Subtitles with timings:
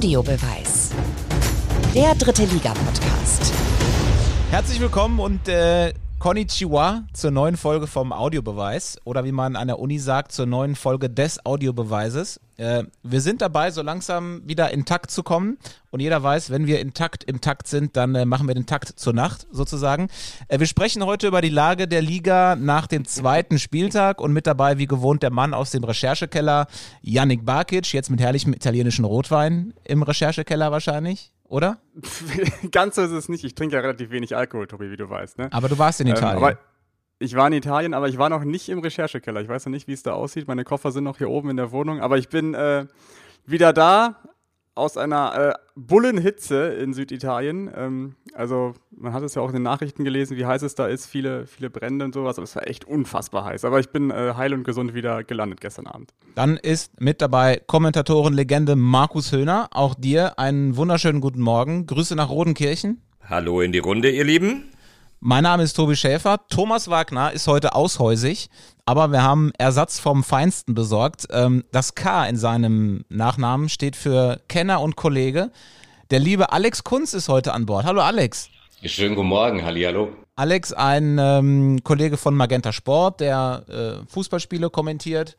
[0.00, 0.92] Audiobeweis.
[1.94, 3.52] Der dritte Liga-Podcast.
[4.50, 9.78] Herzlich willkommen und äh, Konnichiwa zur neuen Folge vom Audiobeweis oder wie man an der
[9.78, 12.38] Uni sagt, zur neuen Folge des Audiobeweises.
[12.58, 15.56] Äh, wir sind dabei, so langsam wieder in Takt zu kommen
[15.90, 18.66] und jeder weiß, wenn wir in Takt im Takt sind, dann äh, machen wir den
[18.66, 20.08] Takt zur Nacht sozusagen.
[20.48, 24.46] Äh, wir sprechen heute über die Lage der Liga nach dem zweiten Spieltag und mit
[24.46, 26.66] dabei wie gewohnt der Mann aus dem Recherchekeller,
[27.00, 31.78] Yannick Barkic, jetzt mit herrlichem italienischen Rotwein im Recherchekeller wahrscheinlich oder?
[32.70, 33.44] Ganz so ist es nicht.
[33.44, 35.36] Ich trinke ja relativ wenig Alkohol, Tobi, wie du weißt.
[35.36, 35.48] Ne?
[35.52, 36.42] Aber du warst in ähm, Italien.
[36.42, 36.56] Ähm,
[37.18, 39.42] ich war in Italien, aber ich war noch nicht im Recherchekeller.
[39.42, 40.48] Ich weiß noch nicht, wie es da aussieht.
[40.48, 42.00] Meine Koffer sind noch hier oben in der Wohnung.
[42.00, 42.86] Aber ich bin äh,
[43.44, 44.16] wieder da,
[44.80, 47.70] aus einer äh, Bullenhitze in Süditalien.
[47.74, 50.86] Ähm, also man hat es ja auch in den Nachrichten gelesen, wie heiß es da
[50.86, 53.64] ist, viele, viele Brände und sowas, aber es war echt unfassbar heiß.
[53.64, 56.12] Aber ich bin äh, heil und gesund wieder gelandet gestern Abend.
[56.34, 59.68] Dann ist mit dabei Kommentatorenlegende Markus Höhner.
[59.72, 61.86] Auch dir einen wunderschönen guten Morgen.
[61.86, 63.02] Grüße nach Rodenkirchen.
[63.28, 64.70] Hallo in die Runde, ihr Lieben.
[65.22, 66.40] Mein Name ist Tobi Schäfer.
[66.48, 68.48] Thomas Wagner ist heute aushäusig,
[68.86, 71.26] aber wir haben Ersatz vom Feinsten besorgt.
[71.30, 75.50] Ähm, das K in seinem Nachnamen steht für Kenner und Kollege.
[76.10, 77.84] Der liebe Alex Kunz ist heute an Bord.
[77.84, 78.48] Hallo Alex.
[78.82, 80.08] Schönen guten Morgen, Hallihallo.
[80.36, 85.36] Alex, ein ähm, Kollege von Magenta Sport, der äh, Fußballspiele kommentiert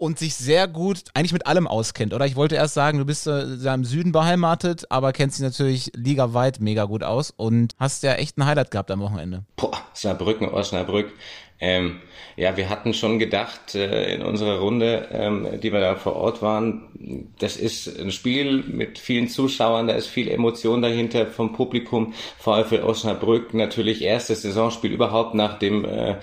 [0.00, 2.24] und sich sehr gut eigentlich mit allem auskennt, oder?
[2.24, 6.58] Ich wollte erst sagen, du bist äh, im Süden beheimatet, aber kennst dich natürlich ligaweit
[6.58, 9.44] mega gut aus und hast ja echt ein Highlight gehabt am Wochenende.
[9.56, 11.12] Boah, Saarbrücken, Osnabrück.
[11.60, 12.00] Ähm,
[12.36, 16.40] ja, wir hatten schon gedacht äh, in unserer Runde, ähm, die wir da vor Ort
[16.40, 22.14] waren, das ist ein Spiel mit vielen Zuschauern, da ist viel Emotion dahinter vom Publikum,
[22.38, 26.16] vor allem für Osnabrück natürlich erstes Saisonspiel überhaupt nach dem äh,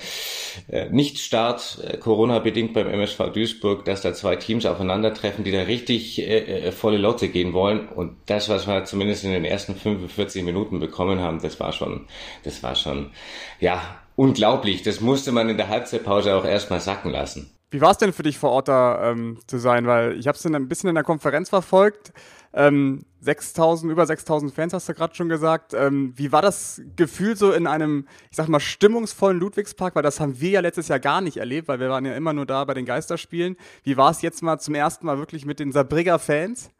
[0.69, 6.19] äh, Nichtstart äh, Corona-bedingt beim MSV Duisburg, dass da zwei Teams aufeinandertreffen, die da richtig
[6.19, 7.87] äh, äh, volle Lotte gehen wollen.
[7.87, 12.07] Und das, was wir zumindest in den ersten 45 Minuten bekommen haben, das war schon,
[12.43, 13.11] das war schon,
[13.59, 13.81] ja,
[14.17, 14.81] unglaublich.
[14.81, 17.49] Das musste man in der Halbzeitpause auch erstmal sacken lassen.
[17.69, 19.87] Wie war es denn für dich vor Ort da ähm, zu sein?
[19.87, 22.13] Weil ich habe es ein bisschen in der Konferenz verfolgt.
[22.53, 25.73] Ähm, 6000, über 6000 Fans hast du gerade schon gesagt.
[25.73, 29.95] Ähm, wie war das Gefühl so in einem, ich sag mal, stimmungsvollen Ludwigspark?
[29.95, 32.33] Weil das haben wir ja letztes Jahr gar nicht erlebt, weil wir waren ja immer
[32.33, 33.57] nur da bei den Geisterspielen.
[33.83, 36.71] Wie war es jetzt mal zum ersten Mal wirklich mit den Saarbrücker Fans?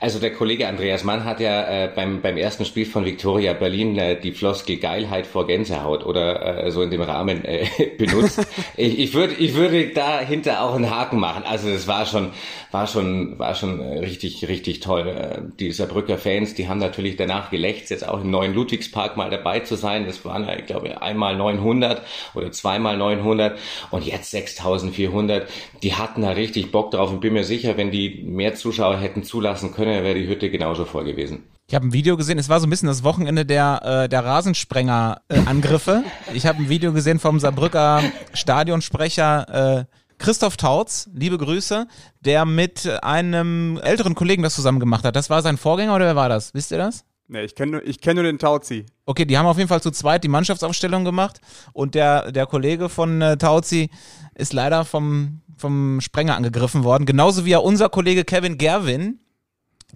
[0.00, 3.96] Also der Kollege Andreas Mann hat ja äh, beim, beim ersten Spiel von Victoria Berlin
[3.98, 7.66] äh, die Floskel Geilheit vor Gänsehaut oder äh, so in dem Rahmen äh,
[7.98, 8.46] benutzt.
[8.76, 11.44] ich, ich würde ich würde dahinter auch einen Haken machen.
[11.44, 12.30] Also es war schon
[12.70, 15.08] war schon war schon richtig richtig toll.
[15.08, 19.30] Äh, die Saarbrücker Fans, die haben natürlich danach gelächzt, jetzt auch im neuen Ludwigspark mal
[19.30, 20.06] dabei zu sein.
[20.06, 22.02] Das waren ich glaube einmal 900
[22.34, 23.58] oder zweimal 900
[23.90, 25.48] und jetzt 6400.
[25.82, 29.22] Die hatten da richtig Bock drauf und bin mir sicher, wenn die mehr Zuschauer hätten
[29.22, 31.44] zulassen lassen können, wäre die Hütte genauso voll gewesen.
[31.68, 34.24] Ich habe ein Video gesehen, es war so ein bisschen das Wochenende der, äh, der
[34.24, 36.04] Rasensprenger-Angriffe.
[36.30, 38.02] Äh, ich habe ein Video gesehen vom Saarbrücker
[38.34, 39.84] Stadionsprecher äh,
[40.18, 41.86] Christoph Tautz, liebe Grüße,
[42.20, 45.16] der mit einem älteren Kollegen das zusammen gemacht hat.
[45.16, 46.54] Das war sein Vorgänger oder wer war das?
[46.54, 47.04] Wisst ihr das?
[47.28, 48.84] Nee, ich kenne nur, kenn nur den Tauzi.
[49.06, 51.40] Okay, die haben auf jeden Fall zu zweit die Mannschaftsaufstellung gemacht
[51.72, 53.90] und der, der Kollege von äh, Tauzi
[54.34, 57.06] ist leider vom, vom Sprenger angegriffen worden.
[57.06, 59.21] Genauso wie ja unser Kollege Kevin Gerwin,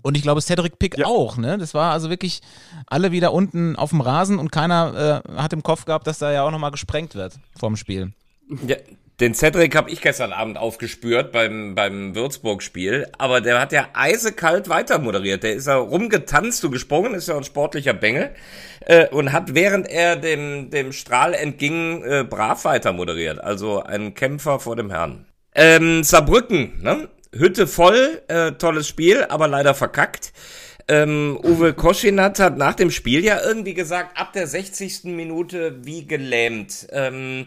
[0.02, 1.06] und ich glaube, Cedric Pick ja.
[1.06, 1.58] auch, ne?
[1.58, 2.40] Das war also wirklich
[2.86, 6.32] alle wieder unten auf dem Rasen und keiner äh, hat im Kopf gehabt, dass da
[6.32, 8.12] ja auch nochmal gesprengt wird vorm Spiel.
[8.66, 8.76] Ja,
[9.18, 14.68] den Cedric habe ich gestern Abend aufgespürt beim, beim Würzburg-Spiel, aber der hat ja eisekalt
[14.68, 15.42] weiter moderiert.
[15.42, 18.34] Der ist ja rumgetanzt und gesprungen, ist ja ein sportlicher Bengel
[18.80, 23.42] äh, und hat, während er dem, dem Strahl entging, äh, brav weiter moderiert.
[23.42, 25.24] Also ein Kämpfer vor dem Herrn.
[25.54, 27.08] Ähm, Saarbrücken, ne?
[27.34, 30.32] Hütte voll, äh, tolles Spiel, aber leider verkackt.
[30.88, 35.04] Ähm, Uwe Koschinat hat nach dem Spiel ja irgendwie gesagt, ab der 60.
[35.04, 36.86] Minute wie gelähmt.
[36.90, 37.46] Ähm,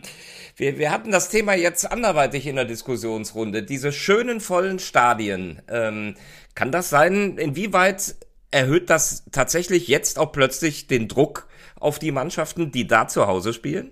[0.58, 3.64] wir, wir hatten das Thema jetzt anderweitig in der Diskussionsrunde.
[3.64, 5.62] Diese schönen vollen Stadien.
[5.70, 6.16] Ähm,
[6.54, 7.38] kann das sein?
[7.38, 8.16] Inwieweit
[8.52, 11.48] erhöht das tatsächlich jetzt auch plötzlich den Druck
[11.80, 13.92] auf die Mannschaften, die da zu Hause spielen?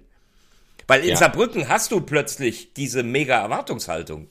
[0.87, 1.15] Weil in ja.
[1.15, 4.27] Saarbrücken hast du plötzlich diese mega Erwartungshaltung.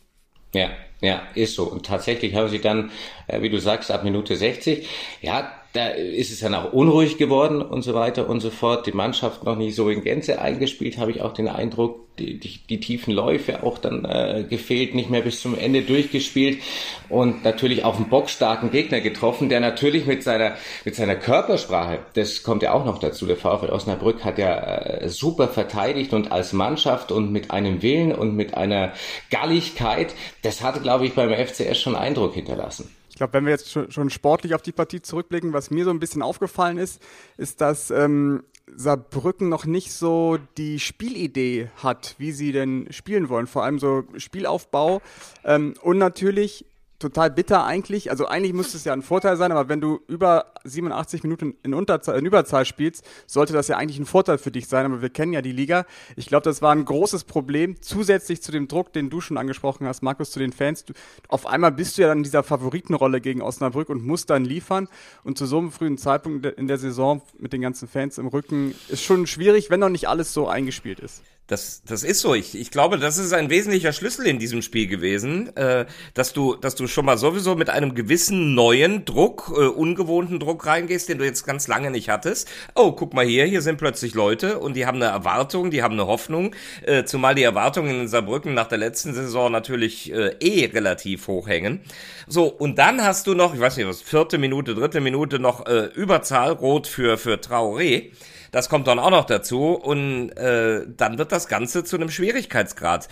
[0.54, 0.70] Ja,
[1.00, 1.64] ja, ist so.
[1.64, 2.90] Und tatsächlich haben sie dann,
[3.26, 4.88] äh, wie du sagst, ab Minute 60,
[5.20, 8.86] ja, da ist es dann auch unruhig geworden und so weiter und so fort.
[8.86, 12.06] Die Mannschaft noch nicht so in Gänze eingespielt, habe ich auch den Eindruck.
[12.18, 16.62] Die, die, die tiefen Läufe auch dann äh, gefehlt, nicht mehr bis zum Ende durchgespielt
[17.10, 20.56] und natürlich auch einen bockstarken Gegner getroffen, der natürlich mit seiner
[20.86, 23.26] mit seiner Körpersprache, das kommt ja auch noch dazu.
[23.26, 28.12] Der VfL Osnabrück hat ja äh, super verteidigt und als Mannschaft und mit einem Willen
[28.12, 28.94] und mit einer
[29.30, 32.95] Galligkeit, das hatte, glaube ich, beim FCS schon Eindruck hinterlassen.
[33.16, 36.00] Ich glaube, wenn wir jetzt schon, sportlich auf die Partie zurückblicken, was mir so ein
[36.00, 37.00] bisschen aufgefallen ist,
[37.38, 43.46] ist, dass ähm, Saarbrücken noch nicht so die Spielidee hat, wie sie denn spielen wollen.
[43.46, 45.00] Vor allem so Spielaufbau
[45.44, 46.66] ähm, und natürlich
[46.98, 48.10] total bitter eigentlich.
[48.10, 51.74] Also eigentlich müsste es ja ein Vorteil sein, aber wenn du über 87 Minuten in,
[51.74, 54.86] Unterzahl, in Überzahl spielst, sollte das ja eigentlich ein Vorteil für dich sein.
[54.86, 55.84] Aber wir kennen ja die Liga.
[56.16, 57.80] Ich glaube, das war ein großes Problem.
[57.80, 60.84] Zusätzlich zu dem Druck, den du schon angesprochen hast, Markus, zu den Fans.
[60.84, 60.94] Du,
[61.28, 64.88] auf einmal bist du ja dann in dieser Favoritenrolle gegen Osnabrück und musst dann liefern.
[65.24, 68.74] Und zu so einem frühen Zeitpunkt in der Saison mit den ganzen Fans im Rücken
[68.88, 71.22] ist schon schwierig, wenn noch nicht alles so eingespielt ist.
[71.46, 72.34] Das, das ist so.
[72.34, 76.56] Ich, ich glaube, das ist ein wesentlicher Schlüssel in diesem Spiel gewesen, äh, dass du,
[76.56, 81.18] dass du schon mal sowieso mit einem gewissen neuen Druck, äh, ungewohnten Druck reingehst, den
[81.18, 82.48] du jetzt ganz lange nicht hattest.
[82.74, 85.94] Oh, guck mal hier, hier sind plötzlich Leute und die haben eine Erwartung, die haben
[85.94, 86.52] eine Hoffnung,
[86.82, 91.46] äh, zumal die Erwartungen in Saarbrücken nach der letzten Saison natürlich äh, eh relativ hoch
[91.46, 91.80] hängen.
[92.28, 95.66] So und dann hast du noch, ich weiß nicht was, vierte Minute, dritte Minute noch
[95.66, 98.10] äh, Überzahl rot für für Traoré.
[98.50, 103.08] Das kommt dann auch noch dazu und äh, dann wird das Ganze zu einem Schwierigkeitsgrad.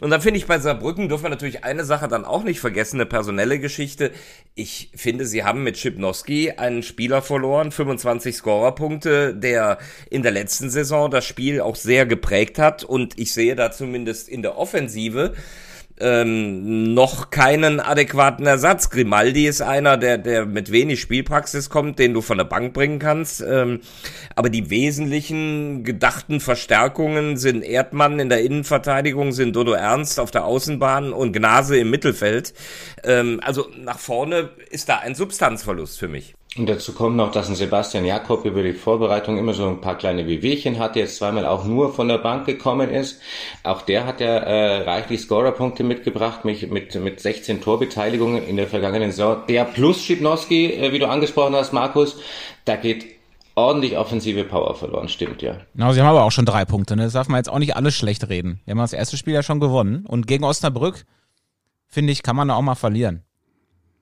[0.00, 2.96] Und dann finde ich bei Saarbrücken dürfen wir natürlich eine Sache dann auch nicht vergessen,
[2.96, 4.12] eine personelle Geschichte.
[4.54, 9.78] Ich finde, sie haben mit Schipnowski einen Spieler verloren, 25 Scorerpunkte, der
[10.08, 12.82] in der letzten Saison das Spiel auch sehr geprägt hat.
[12.82, 15.34] Und ich sehe da zumindest in der Offensive
[16.00, 18.90] ähm, noch keinen adäquaten Ersatz.
[18.90, 22.98] Grimaldi ist einer, der, der mit wenig Spielpraxis kommt, den du von der Bank bringen
[22.98, 23.40] kannst.
[23.46, 23.80] Ähm,
[24.34, 30.44] aber die wesentlichen gedachten Verstärkungen sind Erdmann in der Innenverteidigung, sind Dodo Ernst auf der
[30.44, 32.54] Außenbahn und Gnase im Mittelfeld.
[33.04, 36.34] Ähm, also nach vorne ist da ein Substanzverlust für mich.
[36.56, 39.96] Und dazu kommt noch, dass ein Sebastian Jakob über die Vorbereitung immer so ein paar
[39.96, 43.20] kleine Wehwehchen hatte, jetzt zweimal auch nur von der Bank gekommen ist.
[43.62, 48.66] Auch der hat ja äh, reichlich Scorerpunkte mitgebracht, mich mit, mit 16 Torbeteiligungen in der
[48.66, 49.42] vergangenen Saison.
[49.48, 52.16] Der plus Schipnowski, äh, wie du angesprochen hast, Markus,
[52.64, 53.06] da geht
[53.54, 55.56] ordentlich offensive Power verloren, stimmt ja.
[55.74, 57.04] Genau, sie haben aber auch schon drei Punkte, ne?
[57.04, 58.60] Das darf man jetzt auch nicht alles schlecht reden.
[58.64, 61.04] Wir haben das erste Spiel ja schon gewonnen und gegen Osnabrück,
[61.86, 63.22] finde ich, kann man da auch mal verlieren.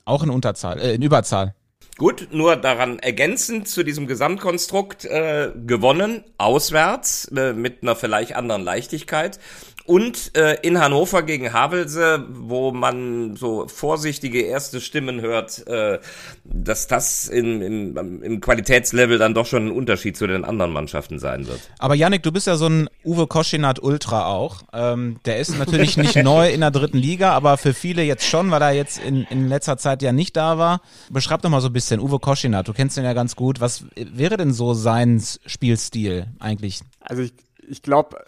[0.06, 1.54] Auch in Unterzahl, äh, in Überzahl.
[1.98, 8.62] Gut, nur daran ergänzend zu diesem Gesamtkonstrukt äh, gewonnen, auswärts, äh, mit einer vielleicht anderen
[8.62, 9.40] Leichtigkeit.
[9.84, 15.98] Und äh, in Hannover gegen Havelse, wo man so vorsichtige erste Stimmen hört, äh,
[16.44, 21.18] dass das in, in, im Qualitätslevel dann doch schon ein Unterschied zu den anderen Mannschaften
[21.18, 21.70] sein wird.
[21.78, 24.62] Aber Yannick, du bist ja so ein Uwe Koschinat Ultra auch.
[24.72, 28.50] Ähm, der ist natürlich nicht neu in der dritten Liga, aber für viele jetzt schon,
[28.50, 30.82] weil er jetzt in, in letzter Zeit ja nicht da war.
[31.10, 33.60] Beschreib doch mal so ein bisschen Uwe Koschinat, du kennst ihn ja ganz gut.
[33.60, 36.82] Was wäre denn so sein Spielstil eigentlich?
[37.00, 37.32] Also ich,
[37.66, 38.24] ich glaube,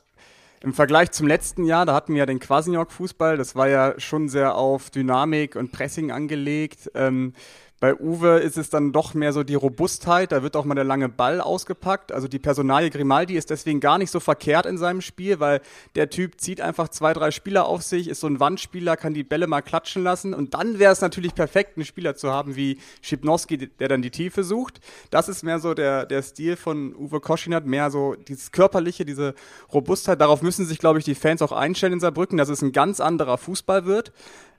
[0.63, 4.29] im Vergleich zum letzten Jahr, da hatten wir ja den Quasenjörg-Fußball, das war ja schon
[4.29, 6.91] sehr auf Dynamik und Pressing angelegt.
[6.95, 7.35] Ähm,
[7.81, 10.85] bei Uwe ist es dann doch mehr so die Robustheit, da wird auch mal der
[10.85, 12.13] lange Ball ausgepackt.
[12.13, 15.63] Also die Personalie Grimaldi ist deswegen gar nicht so verkehrt in seinem Spiel, weil
[15.95, 19.25] der Typ zieht einfach zwei, drei Spieler auf sich, ist so ein Wandspieler, kann die
[19.25, 20.35] Bälle mal klatschen lassen.
[20.35, 24.11] Und dann wäre es natürlich perfekt, einen Spieler zu haben wie Schipnowski, der dann die
[24.11, 24.81] Tiefe sucht.
[25.09, 29.35] Das ist mehr so der, der Stil von Uwe Koschinat, mehr so dieses körperliche, diese
[29.73, 30.21] Robustheit.
[30.21, 33.01] Darauf müssen sich, glaube ich, die Fans auch einstellen in Saarbrücken, dass es ein ganz
[33.01, 34.13] anderer Fußball wird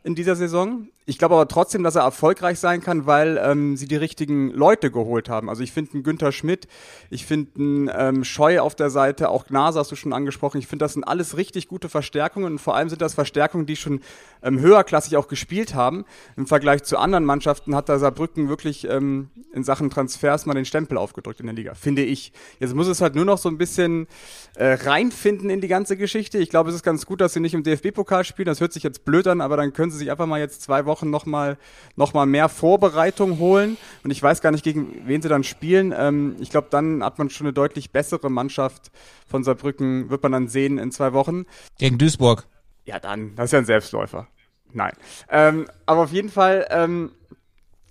[0.03, 0.87] in dieser Saison.
[1.05, 4.91] Ich glaube aber trotzdem, dass er erfolgreich sein kann, weil ähm, sie die richtigen Leute
[4.91, 5.49] geholt haben.
[5.49, 6.67] Also ich finde einen Günther Schmidt,
[7.09, 10.59] ich finde einen ähm, Scheu auf der Seite, auch Gnase hast du schon angesprochen.
[10.59, 13.75] Ich finde, das sind alles richtig gute Verstärkungen und vor allem sind das Verstärkungen, die
[13.75, 14.01] schon
[14.43, 16.05] ähm, höherklassig auch gespielt haben.
[16.37, 20.65] Im Vergleich zu anderen Mannschaften hat da Saarbrücken wirklich ähm, in Sachen Transfers mal den
[20.65, 22.31] Stempel aufgedrückt in der Liga, finde ich.
[22.59, 24.07] Jetzt muss es halt nur noch so ein bisschen
[24.55, 26.37] äh, reinfinden in die ganze Geschichte.
[26.37, 28.45] Ich glaube, es ist ganz gut, dass sie nicht im DFB-Pokal spielen.
[28.45, 30.85] Das hört sich jetzt blöd an, aber dann können sie sich einfach mal jetzt zwei
[30.85, 31.57] Wochen nochmal
[31.95, 33.77] noch mal mehr Vorbereitung holen.
[34.03, 35.93] Und ich weiß gar nicht, gegen wen sie dann spielen.
[35.95, 38.91] Ähm, ich glaube, dann hat man schon eine deutlich bessere Mannschaft
[39.27, 41.45] von Saarbrücken, wird man dann sehen in zwei Wochen.
[41.77, 42.47] Gegen Duisburg.
[42.85, 43.35] Ja, dann.
[43.35, 44.27] Das ist ja ein Selbstläufer.
[44.73, 44.93] Nein.
[45.29, 47.11] Ähm, aber auf jeden Fall, ähm,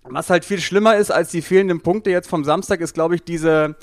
[0.02, 3.23] was halt viel schlimmer ist als die fehlenden Punkte jetzt vom Samstag, ist, glaube ich,
[3.23, 3.76] diese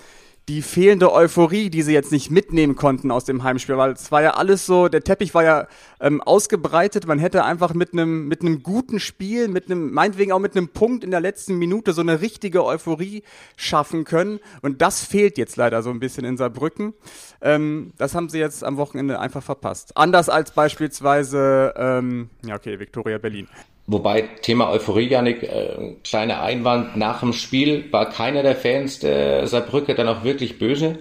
[0.49, 4.21] die fehlende Euphorie, die sie jetzt nicht mitnehmen konnten aus dem Heimspiel, weil es war
[4.21, 5.67] ja alles so, der Teppich war ja
[5.99, 10.39] ähm, ausgebreitet, man hätte einfach mit einem mit einem guten Spiel, mit einem meinetwegen auch
[10.39, 13.23] mit einem Punkt in der letzten Minute so eine richtige Euphorie
[13.57, 16.93] schaffen können und das fehlt jetzt leider so ein bisschen in Saarbrücken.
[17.41, 19.97] Ähm, das haben sie jetzt am Wochenende einfach verpasst.
[19.97, 23.49] Anders als beispielsweise ähm, ja okay, Victoria Berlin.
[23.89, 29.47] Wobei, Thema Euphorie, Janik, äh, kleiner Einwand, nach dem Spiel war keiner der Fans der
[29.47, 30.99] Saarbrücke dann auch wirklich böse.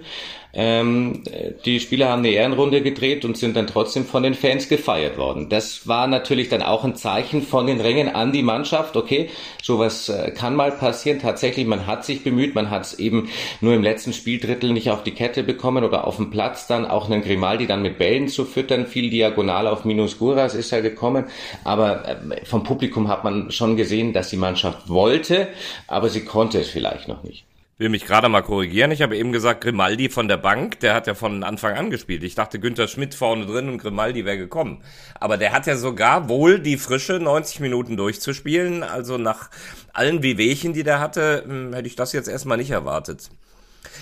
[0.57, 1.21] Ähm,
[1.65, 5.49] die Spieler haben eine Ehrenrunde gedreht und sind dann trotzdem von den Fans gefeiert worden.
[5.49, 8.97] Das war natürlich dann auch ein Zeichen von den Rängen an die Mannschaft.
[8.97, 9.29] Okay,
[9.61, 11.19] sowas äh, kann mal passieren.
[11.19, 13.29] Tatsächlich, man hat sich bemüht, man hat es eben
[13.61, 17.07] nur im letzten Spieldrittel nicht auf die Kette bekommen oder auf dem Platz dann auch
[17.07, 18.87] einen Grimaldi dann mit Bällen zu füttern.
[18.87, 21.25] Viel diagonal auf Minus Guras ist er gekommen.
[21.65, 25.49] Aber äh, vom Publikum hat man schon gesehen, dass die Mannschaft wollte,
[25.87, 27.46] aber sie konnte es vielleicht noch nicht
[27.77, 28.91] will mich gerade mal korrigieren.
[28.91, 32.23] Ich habe eben gesagt, Grimaldi von der Bank, der hat ja von Anfang an gespielt.
[32.23, 34.83] Ich dachte, Günther Schmidt vorne drin und Grimaldi wäre gekommen.
[35.19, 38.81] Aber der hat ja sogar wohl die Frische 90 Minuten durchzuspielen.
[38.81, 39.49] Also nach
[39.93, 43.29] allen Wehwehchen, die der hatte, hm, hätte ich das jetzt erstmal nicht erwartet.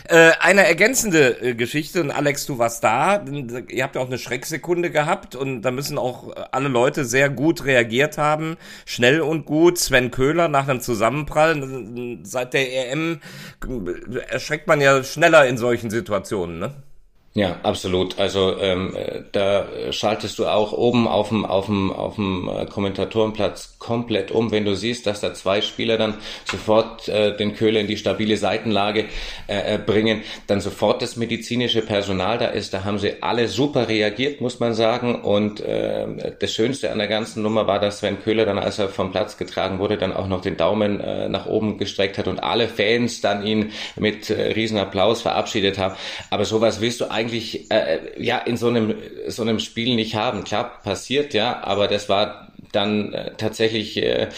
[0.08, 3.24] Äh, eine ergänzende äh, Geschichte, und Alex, du warst da,
[3.70, 5.36] ihr habt ja auch eine Schrecksekunde gehabt.
[5.36, 9.78] Und da müssen auch alle Leute sehr gut reagiert haben, schnell und gut.
[9.78, 13.20] Sven Köhler nach einem Zusammenprall, seit der EM
[14.30, 16.74] erschreckt man ja schneller in solchen Situationen, ne?
[17.38, 18.18] Ja, absolut.
[18.18, 18.96] Also ähm,
[19.34, 24.52] da schaltest du auch oben auf dem auf dem auf dem äh, Kommentatorenplatz komplett um,
[24.52, 26.14] wenn du siehst, dass da zwei Spieler dann
[26.46, 29.08] sofort äh, den Köhler in die stabile Seitenlage
[29.48, 32.74] äh, äh, bringen, dann sofort das medizinische Personal da ist.
[32.74, 35.16] Da haben sie alle super reagiert, muss man sagen.
[35.22, 36.08] Und äh,
[36.40, 39.36] das Schönste an der ganzen Nummer war, dass Sven Köhler dann, als er vom Platz
[39.36, 43.20] getragen wurde, dann auch noch den Daumen äh, nach oben gestreckt hat und alle Fans
[43.20, 45.96] dann ihn mit äh, Riesenapplaus verabschiedet haben.
[46.30, 48.96] Aber sowas willst du eigentlich eigentlich äh, ja in so einem
[49.28, 50.44] so einem Spiel nicht haben.
[50.44, 54.30] Klar passiert ja, aber das war dann äh, tatsächlich äh,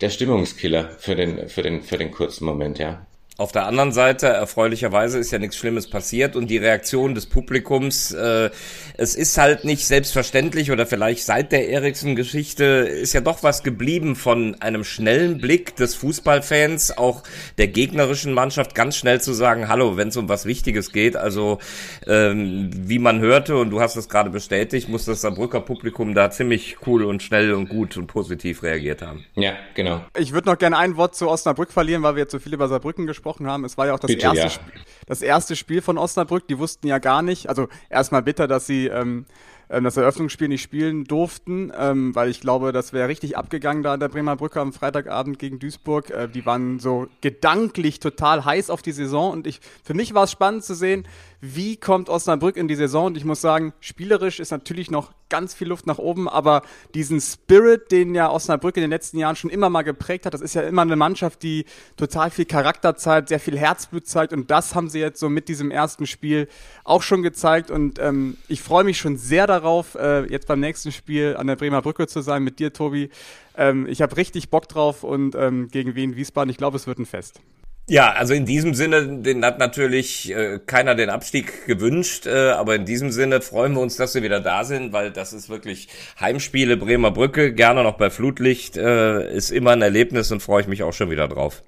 [0.00, 3.06] der Stimmungskiller für den für den für den kurzen Moment, ja.
[3.42, 8.12] Auf der anderen Seite, erfreulicherweise ist ja nichts Schlimmes passiert und die Reaktion des Publikums,
[8.12, 8.50] äh,
[8.96, 14.14] es ist halt nicht selbstverständlich oder vielleicht seit der Eriksen-Geschichte ist ja doch was geblieben
[14.14, 17.24] von einem schnellen Blick des Fußballfans, auch
[17.58, 21.16] der gegnerischen Mannschaft, ganz schnell zu sagen, hallo, wenn es um was Wichtiges geht.
[21.16, 21.58] Also
[22.06, 26.30] ähm, wie man hörte, und du hast es gerade bestätigt, muss das Saarbrücker Publikum da
[26.30, 29.24] ziemlich cool und schnell und gut und positiv reagiert haben.
[29.34, 30.00] Ja, genau.
[30.16, 32.68] Ich würde noch gerne ein Wort zu Osnabrück verlieren, weil wir jetzt so viel über
[32.68, 33.64] Saarbrücken gesprochen gesprochen haben.
[33.64, 34.50] Es war ja auch das, Bitte, erste, ja.
[34.50, 36.46] Spiel, das erste Spiel von Osnabrück.
[36.48, 39.26] Die wussten ja gar nicht, also erstmal bitter, dass sie ähm,
[39.72, 43.94] ähm, das Eröffnungsspiel nicht spielen durften, ähm, weil ich glaube, das wäre richtig abgegangen da
[43.94, 46.10] an der Bremer Brücke am Freitagabend gegen Duisburg.
[46.10, 50.24] Äh, die waren so gedanklich total heiß auf die Saison und ich, für mich war
[50.24, 51.08] es spannend zu sehen,
[51.40, 53.06] wie kommt Osnabrück in die Saison?
[53.06, 56.62] Und ich muss sagen, spielerisch ist natürlich noch ganz viel Luft nach oben, aber
[56.94, 60.42] diesen Spirit, den ja Osnabrück in den letzten Jahren schon immer mal geprägt hat, das
[60.42, 61.64] ist ja immer eine Mannschaft, die
[61.96, 65.48] total viel Charakter zeigt, sehr viel Herzblut zeigt und das haben sie jetzt so mit
[65.48, 66.48] diesem ersten Spiel
[66.84, 70.92] auch schon gezeigt und ähm, ich freue mich schon sehr darauf, äh, jetzt beim nächsten
[70.92, 73.10] Spiel an der Bremer Brücke zu sein mit dir, Tobi.
[73.56, 76.98] Ähm, ich habe richtig Bock drauf und ähm, gegen Wien Wiesbaden, ich glaube, es wird
[76.98, 77.40] ein Fest.
[77.88, 82.76] Ja, also in diesem Sinne, den hat natürlich äh, keiner den Abstieg gewünscht, äh, aber
[82.76, 85.88] in diesem Sinne freuen wir uns, dass wir wieder da sind, weil das ist wirklich
[86.20, 90.68] Heimspiele Bremer Brücke, gerne noch bei Flutlicht, äh, ist immer ein Erlebnis und freue ich
[90.68, 91.62] mich auch schon wieder drauf.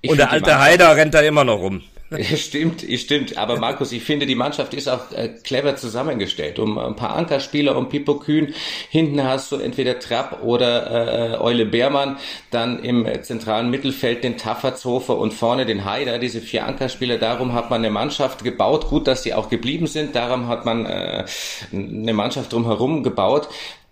[0.00, 1.82] Ich und der alte Haider rennt da immer noch rum.
[2.36, 3.36] Stimmt, stimmt.
[3.36, 6.58] Aber Markus, ich finde, die Mannschaft ist auch äh, clever zusammengestellt.
[6.58, 8.54] Um ein paar Ankerspieler, um Pipo Kühn.
[8.88, 12.16] Hinten hast du entweder Trapp oder äh, Eule Beermann.
[12.50, 16.18] Dann im zentralen Mittelfeld den Taffertshofer und vorne den Haider.
[16.18, 17.18] Diese vier Ankerspieler.
[17.18, 18.88] Darum hat man eine Mannschaft gebaut.
[18.88, 20.16] Gut, dass sie auch geblieben sind.
[20.16, 21.26] Darum hat man äh,
[21.72, 23.48] eine Mannschaft drumherum gebaut,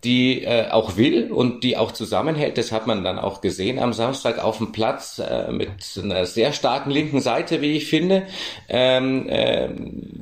[0.07, 2.59] die äh, auch will und die auch zusammenhält.
[2.59, 5.71] Das hat man dann auch gesehen am Samstag auf dem Platz äh, mit
[6.01, 8.23] einer sehr starken linken Seite, wie ich finde.
[8.69, 9.69] Ähm, äh,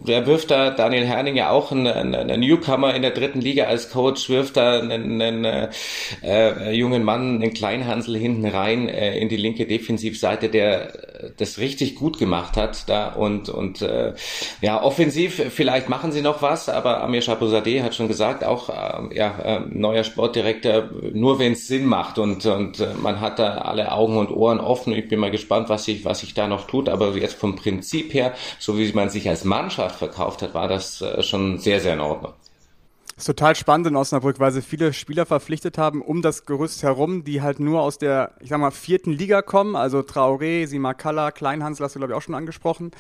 [0.03, 3.91] wer wirft da Daniel Herning ja auch ein, ein, Newcomer in der dritten Liga als
[3.91, 5.69] Coach, wirft da einen, einen äh,
[6.23, 10.93] äh, jungen Mann, einen Kleinhansel hinten rein äh, in die linke Defensivseite, der
[11.37, 14.15] das richtig gut gemacht hat da und und äh,
[14.61, 19.17] ja offensiv vielleicht machen sie noch was, aber Amir Chapouzadeh hat schon gesagt, auch äh,
[19.17, 23.59] ja äh, neuer Sportdirektor, nur wenn es Sinn macht und, und äh, man hat da
[23.59, 24.93] alle Augen und Ohren offen.
[24.93, 26.89] Ich bin mal gespannt, was sich, was sich da noch tut.
[26.89, 31.01] Aber jetzt vom Prinzip her, so wie man sich als Mannschaft verkauft hat, war das
[31.01, 32.35] äh, schon sehr, sehr in Ordnung.
[33.15, 36.83] Das ist total spannend in Osnabrück, weil sie viele Spieler verpflichtet haben um das Gerüst
[36.83, 39.77] herum, die halt nur aus der, ich sag mal, vierten Liga kommen.
[39.77, 42.91] Also Traoré, Simakala, Kleinhansel hast du, glaube ich, auch schon angesprochen.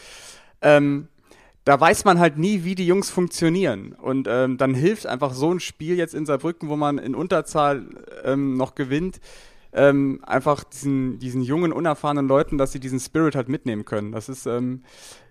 [0.63, 1.09] Ähm,
[1.65, 3.93] da weiß man halt nie, wie die Jungs funktionieren.
[3.93, 7.87] Und ähm, dann hilft einfach so ein Spiel jetzt in Saarbrücken, wo man in Unterzahl
[8.23, 9.21] ähm, noch gewinnt,
[9.73, 14.13] ähm, einfach diesen, diesen jungen, unerfahrenen Leuten, dass sie diesen Spirit halt mitnehmen können.
[14.13, 14.85] Das ist, ähm,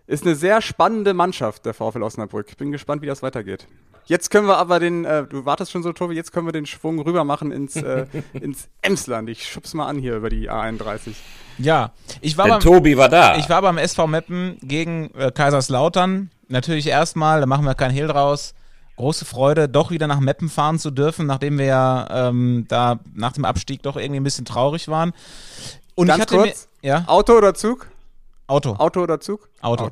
[0.07, 2.47] ist eine sehr spannende Mannschaft, der VfL Osnabrück.
[2.49, 3.67] Ich bin gespannt, wie das weitergeht.
[4.05, 6.65] Jetzt können wir aber den, äh, du wartest schon so, Tobi, jetzt können wir den
[6.65, 9.29] Schwung rüber machen ins, äh, ins Emsland.
[9.29, 11.13] Ich schub's mal an hier über die A31.
[11.57, 11.91] Ja,
[12.21, 13.37] ich war beim, Tobi war da.
[13.37, 16.31] Ich war beim SV Meppen gegen äh, Kaiserslautern.
[16.47, 18.53] natürlich erstmal, da machen wir kein Hehl draus.
[18.95, 23.31] Große Freude, doch wieder nach Meppen fahren zu dürfen, nachdem wir ja ähm, da nach
[23.31, 25.13] dem Abstieg doch irgendwie ein bisschen traurig waren.
[25.95, 26.69] Und Ganz ich hatte kurz.
[26.81, 26.89] mir.
[26.89, 27.87] Ja, Auto oder Zug?
[28.45, 28.75] Auto.
[28.75, 29.49] Auto oder Zug?
[29.61, 29.89] Auto.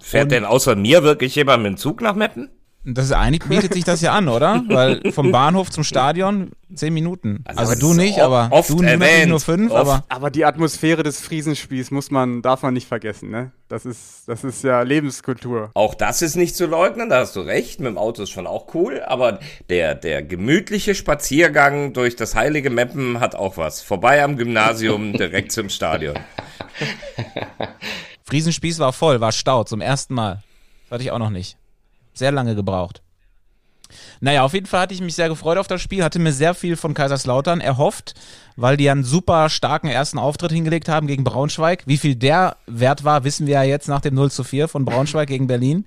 [0.00, 2.50] Fährt Und- denn außer mir wirklich jemand mit dem Zug nach Meppen?
[2.90, 4.62] Das ist, eigentlich bietet sich das ja an, oder?
[4.68, 7.42] Weil vom Bahnhof zum Stadion zehn Minuten.
[7.44, 9.28] Also, das du nicht, aber oft du erwähnt.
[9.28, 9.80] nur fünf, Oft.
[9.80, 13.52] aber Aber die Atmosphäre des Friesenspiels muss man, darf man nicht vergessen, ne?
[13.68, 15.70] Das ist, das ist ja Lebenskultur.
[15.74, 17.80] Auch das ist nicht zu leugnen, da hast du recht.
[17.80, 22.70] Mit dem Auto ist schon auch cool, aber der, der gemütliche Spaziergang durch das heilige
[22.70, 23.82] Meppen hat auch was.
[23.82, 26.14] Vorbei am Gymnasium, direkt zum Stadion.
[28.28, 30.42] Friesenspieß war voll, war Stau zum ersten Mal.
[30.84, 31.56] Das hatte ich auch noch nicht.
[32.12, 33.00] Sehr lange gebraucht.
[34.20, 36.52] Naja, auf jeden Fall hatte ich mich sehr gefreut auf das Spiel, hatte mir sehr
[36.52, 38.14] viel von Kaiserslautern erhofft,
[38.54, 41.84] weil die einen super starken ersten Auftritt hingelegt haben gegen Braunschweig.
[41.86, 44.84] Wie viel der wert war, wissen wir ja jetzt nach dem 0 zu 4 von
[44.84, 45.86] Braunschweig gegen Berlin.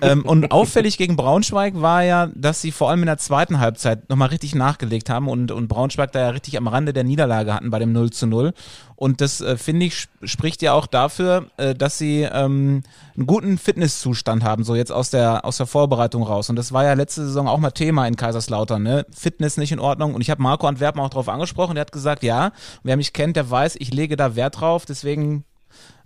[0.00, 4.08] Ähm, und auffällig gegen Braunschweig war ja, dass sie vor allem in der zweiten Halbzeit
[4.08, 7.70] nochmal richtig nachgelegt haben und, und Braunschweig da ja richtig am Rande der Niederlage hatten
[7.70, 8.52] bei dem 0 zu 0.
[8.96, 12.82] Und das, äh, finde ich, sp- spricht ja auch dafür, äh, dass sie ähm,
[13.16, 16.50] einen guten Fitnesszustand haben, so jetzt aus der, aus der Vorbereitung raus.
[16.50, 19.06] Und das war ja letzte Saison auch mal Thema in Kaiserslautern, ne?
[19.16, 20.14] Fitness nicht in Ordnung.
[20.14, 22.50] Und ich habe Marco Antwerpen auch darauf angesprochen, der hat gesagt, ja,
[22.82, 25.44] wer mich kennt, der weiß, ich lege da Wert drauf, deswegen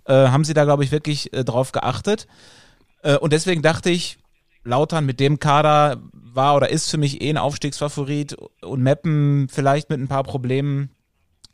[0.05, 2.27] äh, haben sie da, glaube ich, wirklich äh, drauf geachtet.
[3.03, 4.17] Äh, und deswegen dachte ich,
[4.63, 9.89] Lautern mit dem Kader war oder ist für mich eh ein Aufstiegsfavorit und Meppen vielleicht
[9.89, 10.89] mit ein paar Problemen.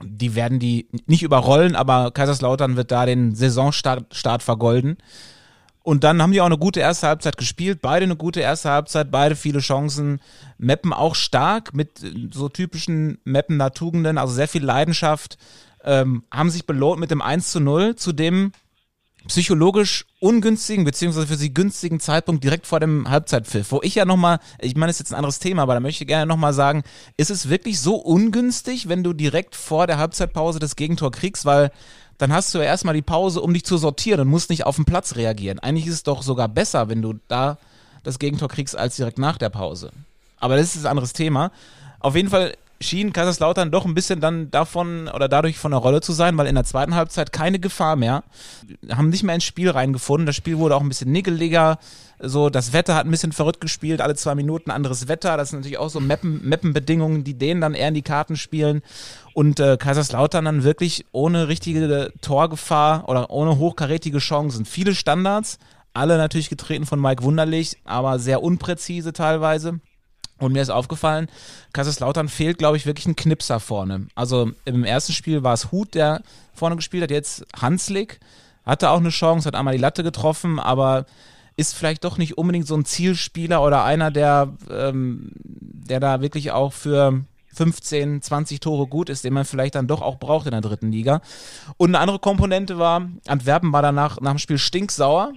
[0.01, 4.97] Die werden die nicht überrollen, aber Kaiserslautern wird da den Saisonstart Start vergolden.
[5.81, 7.81] Und dann haben die auch eine gute erste Halbzeit gespielt.
[7.81, 10.21] Beide eine gute erste Halbzeit, beide viele Chancen.
[10.57, 11.99] Meppen auch stark mit
[12.31, 15.37] so typischen Meppener Tugenden, also sehr viel Leidenschaft.
[15.83, 18.51] Ähm, haben sich belohnt mit dem 1 zu 0, zu dem
[19.27, 24.39] psychologisch ungünstigen, beziehungsweise für sie günstigen Zeitpunkt direkt vor dem Halbzeitpfiff, wo ich ja nochmal,
[24.59, 26.83] ich meine, das ist jetzt ein anderes Thema, aber da möchte ich gerne nochmal sagen,
[27.17, 31.71] ist es wirklich so ungünstig, wenn du direkt vor der Halbzeitpause das Gegentor kriegst, weil
[32.17, 34.75] dann hast du ja erstmal die Pause, um dich zu sortieren und musst nicht auf
[34.75, 35.59] den Platz reagieren.
[35.59, 37.57] Eigentlich ist es doch sogar besser, wenn du da
[38.03, 39.91] das Gegentor kriegst, als direkt nach der Pause.
[40.37, 41.51] Aber das ist ein anderes Thema.
[41.99, 46.01] Auf jeden Fall schien Kaiserslautern doch ein bisschen dann davon oder dadurch von der Rolle
[46.01, 48.23] zu sein, weil in der zweiten Halbzeit keine Gefahr mehr.
[48.89, 50.25] Haben nicht mehr ins Spiel reingefunden.
[50.25, 51.79] Das Spiel wurde auch ein bisschen niggeliger.
[52.21, 55.37] So, das Wetter hat ein bisschen verrückt gespielt, alle zwei Minuten anderes Wetter.
[55.37, 58.81] Das sind natürlich auch so Mappen, Mappenbedingungen, die denen dann eher in die Karten spielen.
[59.33, 64.65] Und äh, Kaiserslautern dann wirklich ohne richtige Torgefahr oder ohne hochkarätige Chancen.
[64.65, 65.59] Viele Standards,
[65.93, 69.79] alle natürlich getreten von Mike Wunderlich, aber sehr unpräzise teilweise.
[70.39, 71.27] Und mir ist aufgefallen,
[71.73, 74.07] Kaiserslautern fehlt, glaube ich, wirklich ein Knipser vorne.
[74.15, 76.21] Also im ersten Spiel war es Hut, der
[76.53, 78.19] vorne gespielt hat, jetzt Hanslik.
[78.65, 81.05] Hatte auch eine Chance, hat einmal die Latte getroffen, aber
[81.57, 86.51] ist vielleicht doch nicht unbedingt so ein Zielspieler oder einer, der, ähm, der da wirklich
[86.51, 90.51] auch für 15, 20 Tore gut ist, den man vielleicht dann doch auch braucht in
[90.51, 91.21] der dritten Liga.
[91.75, 95.33] Und eine andere Komponente war, Antwerpen war danach nach dem Spiel stinksauer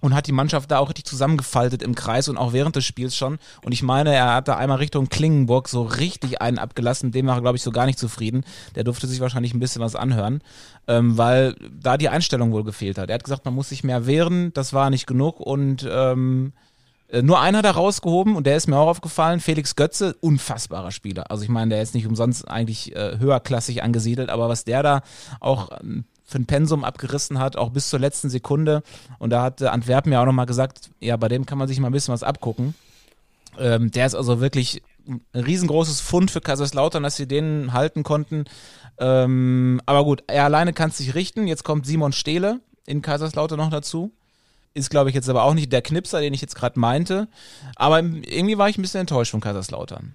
[0.00, 3.16] und hat die Mannschaft da auch richtig zusammengefaltet im Kreis und auch während des Spiels
[3.16, 3.38] schon.
[3.64, 7.12] Und ich meine, er hat da einmal Richtung Klingenburg so richtig einen abgelassen.
[7.12, 8.44] Dem war er, glaube ich, so gar nicht zufrieden.
[8.74, 10.40] Der durfte sich wahrscheinlich ein bisschen was anhören,
[10.86, 13.10] ähm, weil da die Einstellung wohl gefehlt hat.
[13.10, 16.52] Er hat gesagt, man muss sich mehr wehren, das war nicht genug und ähm,
[17.08, 21.30] äh, nur einer da rausgehoben und der ist mir auch aufgefallen, Felix Götze, unfassbarer Spieler.
[21.30, 25.00] Also ich meine, der ist nicht umsonst eigentlich äh, höherklassig angesiedelt, aber was der da
[25.40, 28.82] auch ähm, für ein Pensum abgerissen hat, auch bis zur letzten Sekunde.
[29.18, 31.88] Und da hat Antwerpen ja auch nochmal gesagt, ja, bei dem kann man sich mal
[31.88, 32.74] ein bisschen was abgucken.
[33.58, 38.44] Ähm, der ist also wirklich ein riesengroßes Fund für Kaiserslautern, dass sie den halten konnten.
[38.98, 41.46] Ähm, aber gut, er alleine kann es sich richten.
[41.46, 44.12] Jetzt kommt Simon Stehle in Kaiserslautern noch dazu.
[44.74, 47.26] Ist, glaube ich, jetzt aber auch nicht der Knipser, den ich jetzt gerade meinte.
[47.74, 50.14] Aber irgendwie war ich ein bisschen enttäuscht von Kaiserslautern.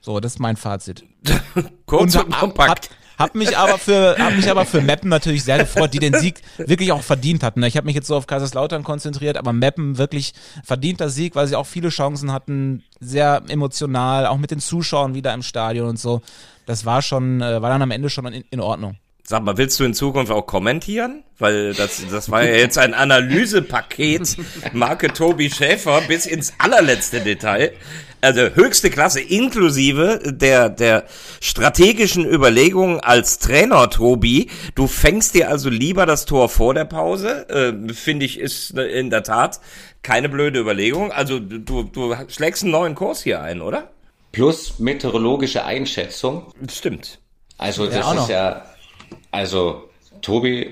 [0.00, 1.04] So, das ist mein Fazit.
[1.86, 2.90] Kurz und, Und kompakt.
[2.90, 6.14] Hab, hab mich aber für hab mich aber für Meppen natürlich sehr gefreut, die den
[6.14, 7.62] Sieg wirklich auch verdient hatten.
[7.62, 10.32] Ich habe mich jetzt so auf Kaiserslautern konzentriert, aber Meppen wirklich
[10.64, 15.32] verdienter Sieg, weil sie auch viele Chancen hatten, sehr emotional, auch mit den Zuschauern wieder
[15.34, 16.22] im Stadion und so.
[16.66, 18.96] Das war schon, äh, war dann am Ende schon in, in Ordnung.
[19.30, 21.22] Sag mal, willst du in Zukunft auch kommentieren?
[21.38, 24.36] Weil das, das war ja jetzt ein Analysepaket,
[24.72, 27.70] Marke Tobi Schäfer bis ins allerletzte Detail.
[28.20, 31.04] Also höchste Klasse, inklusive der, der
[31.40, 34.50] strategischen Überlegungen als Trainer, Tobi.
[34.74, 37.48] Du fängst dir also lieber das Tor vor der Pause.
[37.50, 39.60] Äh, Finde ich, ist in der Tat
[40.02, 41.12] keine blöde Überlegung.
[41.12, 43.92] Also du, du schlägst einen neuen Kurs hier ein, oder?
[44.32, 46.52] Plus meteorologische Einschätzung.
[46.68, 47.20] Stimmt.
[47.58, 48.28] Also Ja, das ist noch.
[48.28, 48.64] ja,
[49.30, 49.90] also
[50.22, 50.70] Tobi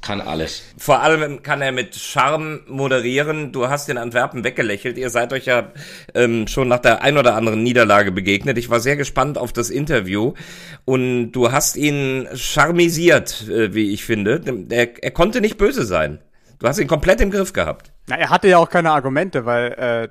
[0.00, 0.62] kann alles.
[0.78, 3.52] Vor allem kann er mit Charme moderieren.
[3.52, 4.96] Du hast den Antwerpen weggelächelt.
[4.96, 5.72] Ihr seid euch ja
[6.14, 8.56] ähm, schon nach der ein oder anderen Niederlage begegnet.
[8.58, 10.34] Ich war sehr gespannt auf das Interview
[10.84, 14.40] und du hast ihn charmisiert, äh, wie ich finde.
[14.70, 16.20] Er, er konnte nicht böse sein.
[16.58, 17.92] Du hast ihn komplett im Griff gehabt.
[18.06, 20.08] Na, er hatte ja auch keine Argumente, weil äh,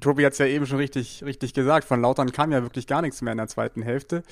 [0.00, 1.86] Tobi hat es ja eben schon richtig, richtig gesagt.
[1.86, 4.22] Von Lautern kam ja wirklich gar nichts mehr in der zweiten Hälfte.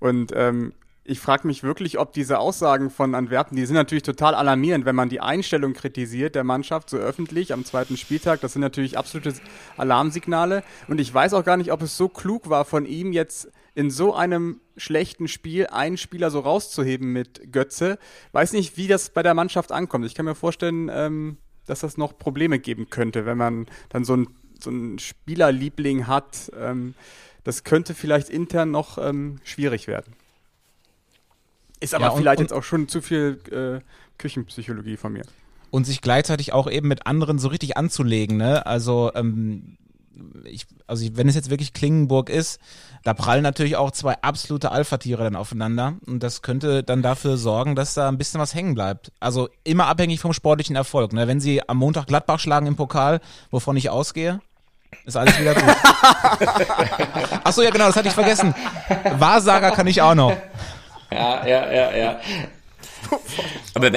[0.00, 0.72] Und ähm,
[1.06, 4.96] ich frage mich wirklich, ob diese Aussagen von Antwerpen, die sind natürlich total alarmierend, wenn
[4.96, 8.40] man die Einstellung kritisiert der Mannschaft so öffentlich am zweiten Spieltag.
[8.40, 9.34] Das sind natürlich absolute
[9.76, 10.64] Alarmsignale.
[10.88, 13.90] Und ich weiß auch gar nicht, ob es so klug war von ihm jetzt in
[13.90, 17.98] so einem schlechten Spiel einen Spieler so rauszuheben mit Götze.
[18.32, 20.06] Weiß nicht, wie das bei der Mannschaft ankommt.
[20.06, 21.36] Ich kann mir vorstellen, ähm,
[21.66, 26.50] dass das noch Probleme geben könnte, wenn man dann so ein so einen Spielerliebling hat.
[26.58, 26.94] Ähm,
[27.42, 30.14] das könnte vielleicht intern noch ähm, schwierig werden.
[31.84, 33.84] Ist aber ja, und, vielleicht und, jetzt auch schon zu viel äh,
[34.18, 35.24] Küchenpsychologie von mir.
[35.70, 38.64] Und sich gleichzeitig auch eben mit anderen so richtig anzulegen, ne?
[38.64, 39.76] Also, ähm,
[40.44, 42.58] ich, also wenn es jetzt wirklich Klingenburg ist,
[43.02, 47.74] da prallen natürlich auch zwei absolute Alpha-Tiere dann aufeinander und das könnte dann dafür sorgen,
[47.74, 49.12] dass da ein bisschen was hängen bleibt.
[49.20, 51.12] Also immer abhängig vom sportlichen Erfolg.
[51.12, 51.26] Ne?
[51.26, 53.20] Wenn sie am Montag Gladbach schlagen im Pokal,
[53.50, 54.40] wovon ich ausgehe,
[55.04, 55.64] ist alles wieder gut.
[57.44, 58.54] Achso, ja genau, das hatte ich vergessen.
[59.18, 60.36] Wahrsager kann ich auch noch.
[61.14, 62.20] Ja, ja, ja, ja.
[63.74, 63.90] Aber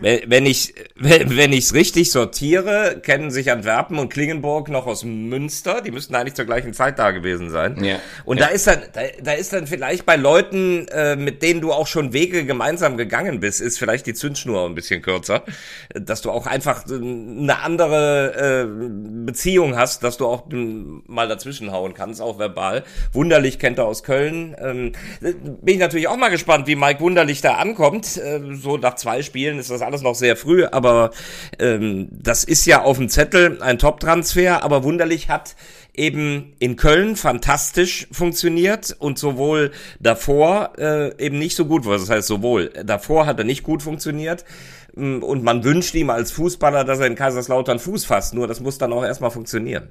[0.00, 5.80] wenn ich wenn ich es richtig sortiere, kennen sich Antwerpen und Klingenburg noch aus Münster.
[5.80, 7.82] Die müssten eigentlich zur gleichen Zeit da gewesen sein.
[7.82, 7.96] Ja.
[8.24, 8.46] Und ja.
[8.46, 11.86] da ist dann da, da ist dann vielleicht bei Leuten, äh, mit denen du auch
[11.86, 15.42] schon Wege gemeinsam gegangen bist, ist vielleicht die Zündschnur ein bisschen kürzer,
[15.94, 21.94] dass du auch einfach eine andere äh, Beziehung hast, dass du auch mal dazwischen hauen
[21.94, 22.84] kannst, auch verbal.
[23.12, 24.56] Wunderlich kennt er aus Köln.
[24.60, 28.16] Ähm, bin ich natürlich auch mal gespannt, wie Mike Wunderlich da ankommt.
[28.16, 31.10] Äh, so nach zwei Spielen ist das alles noch sehr früh, aber
[31.58, 35.56] ähm, das ist ja auf dem Zettel ein Top-Transfer, aber wunderlich hat
[35.94, 42.10] eben in Köln fantastisch funktioniert und sowohl davor äh, eben nicht so gut, was das
[42.10, 44.44] heißt sowohl, davor hat er nicht gut funktioniert
[44.94, 48.60] mm, und man wünscht ihm als Fußballer, dass er in Kaiserslautern Fuß fasst, nur das
[48.60, 49.88] muss dann auch erstmal funktionieren.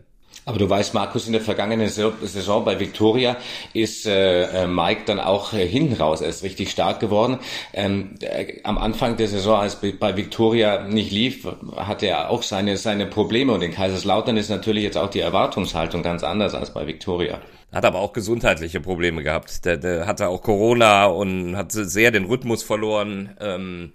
[0.48, 3.36] Aber du weißt, Markus, in der vergangenen Saison bei Victoria
[3.74, 7.40] ist äh, äh, Mike dann auch äh, hinten raus erst richtig stark geworden.
[7.74, 12.78] Ähm, äh, am Anfang der Saison, als bei Victoria nicht lief, hatte er auch seine,
[12.78, 13.52] seine Probleme.
[13.52, 17.42] Und in Kaiserslautern ist natürlich jetzt auch die Erwartungshaltung ganz anders als bei Victoria.
[17.72, 19.66] Hat aber auch gesundheitliche Probleme gehabt.
[19.66, 23.36] Der, der hatte auch Corona und hat sehr den Rhythmus verloren.
[23.42, 23.92] Ähm,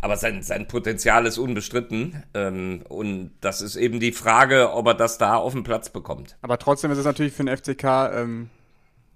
[0.00, 2.24] aber sein, sein Potenzial ist unbestritten.
[2.34, 6.36] Ähm, und das ist eben die Frage, ob er das da auf den Platz bekommt.
[6.42, 8.50] Aber trotzdem ist es natürlich für den FCK ähm,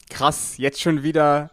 [0.09, 1.51] krass, jetzt schon wieder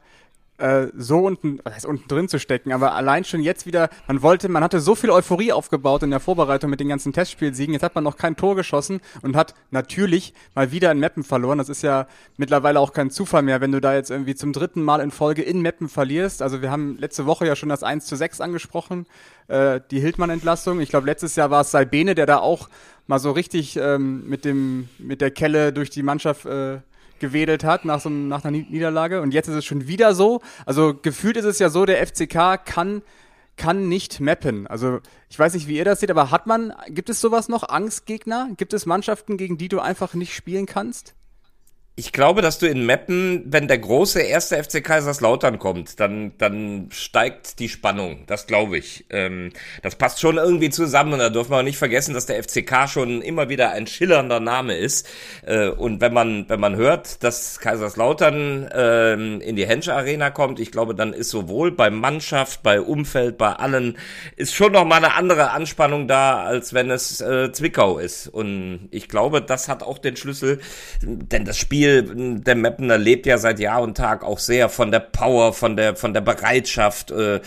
[0.57, 4.21] äh, so unten, was heißt unten drin zu stecken, aber allein schon jetzt wieder, man
[4.21, 7.83] wollte, man hatte so viel Euphorie aufgebaut in der Vorbereitung mit den ganzen Testspielsiegen, jetzt
[7.83, 11.57] hat man noch kein Tor geschossen und hat natürlich mal wieder in Meppen verloren.
[11.57, 14.83] Das ist ja mittlerweile auch kein Zufall mehr, wenn du da jetzt irgendwie zum dritten
[14.83, 16.41] Mal in Folge in Meppen verlierst.
[16.41, 19.07] Also wir haben letzte Woche ja schon das 1 zu 6 angesprochen,
[19.47, 20.79] äh, die Hildmann-Entlassung.
[20.81, 22.69] Ich glaube, letztes Jahr war es Salbene, der da auch
[23.07, 26.77] mal so richtig ähm, mit dem, mit der Kelle durch die Mannschaft äh,
[27.23, 29.21] gewedelt hat nach, so, nach einer Niederlage.
[29.21, 30.41] Und jetzt ist es schon wieder so.
[30.65, 33.01] Also gefühlt ist es ja so, der FCK kann
[33.55, 34.65] kann nicht mappen.
[34.65, 37.69] Also ich weiß nicht, wie ihr das seht, aber hat man, gibt es sowas noch,
[37.69, 38.49] Angstgegner?
[38.57, 41.13] Gibt es Mannschaften, gegen die du einfach nicht spielen kannst?
[41.95, 46.87] Ich glaube, dass du in Meppen, wenn der große erste FC Kaiserslautern kommt, dann, dann
[46.91, 48.23] steigt die Spannung.
[48.25, 49.05] Das glaube ich.
[49.11, 49.51] Ähm,
[49.83, 52.89] das passt schon irgendwie zusammen und da dürfen wir auch nicht vergessen, dass der FCK
[52.89, 55.07] schon immer wieder ein schillernder Name ist.
[55.45, 60.59] Äh, und wenn man, wenn man hört, dass Kaiserslautern äh, in die Hensch Arena kommt,
[60.59, 63.99] ich glaube, dann ist sowohl bei Mannschaft, bei Umfeld, bei allen,
[64.35, 68.27] ist schon noch mal eine andere Anspannung da, als wenn es äh, Zwickau ist.
[68.29, 70.59] Und ich glaube, das hat auch den Schlüssel,
[71.03, 74.91] denn das Spiel Spiel, der Mapner lebt ja seit Jahr und Tag auch sehr von
[74.91, 77.11] der Power, von der, von der Bereitschaft.
[77.11, 77.41] Äh,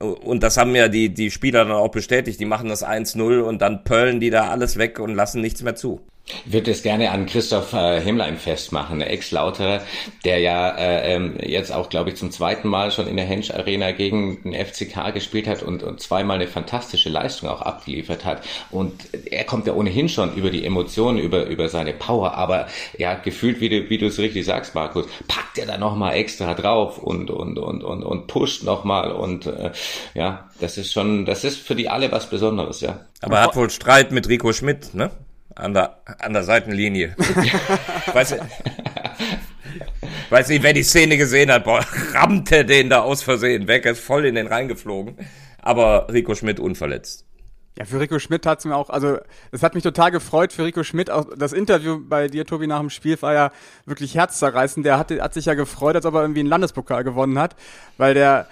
[0.00, 2.40] und das haben ja die, die Spieler dann auch bestätigt.
[2.40, 5.76] Die machen das 1-0 und dann pöllen die da alles weg und lassen nichts mehr
[5.76, 6.00] zu.
[6.24, 9.82] Ich würde es gerne an Christoph äh, Himmlein festmachen, der Ex-Lauterer,
[10.24, 13.50] der ja äh, ähm, jetzt auch, glaube ich, zum zweiten Mal schon in der Hensch
[13.50, 18.42] Arena gegen den FCK gespielt hat und, und zweimal eine fantastische Leistung auch abgeliefert hat.
[18.70, 18.92] Und
[19.30, 23.60] er kommt ja ohnehin schon über die Emotionen, über, über seine Power, aber ja, gefühlt,
[23.60, 27.30] wie du, wie du es richtig sagst, Markus, packt er da nochmal extra drauf und,
[27.30, 29.72] und, und, und, und pusht nochmal und äh,
[30.14, 33.00] ja, das ist schon, das ist für die alle was Besonderes, ja.
[33.20, 35.10] Aber er hat wohl Streit mit Rico Schmidt, ne?
[35.54, 37.14] An der, an der Seitenlinie.
[38.12, 38.36] weiß,
[40.30, 44.00] weiß nicht, wer die Szene gesehen hat, boah, rammte den da aus Versehen weg, ist
[44.00, 45.16] voll in den reingeflogen.
[45.62, 47.24] aber Rico Schmidt unverletzt.
[47.78, 49.16] Ja, für Rico Schmidt hat's mir auch, also
[49.50, 51.10] es hat mich total gefreut für Rico Schmidt.
[51.10, 53.50] Auch das Interview bei dir, Tobi, nach dem Spiel war ja
[53.86, 54.84] wirklich herzzerreißend.
[54.84, 57.56] Der hat, hat sich ja gefreut, als ob er irgendwie einen Landespokal gewonnen hat,
[57.96, 58.46] weil der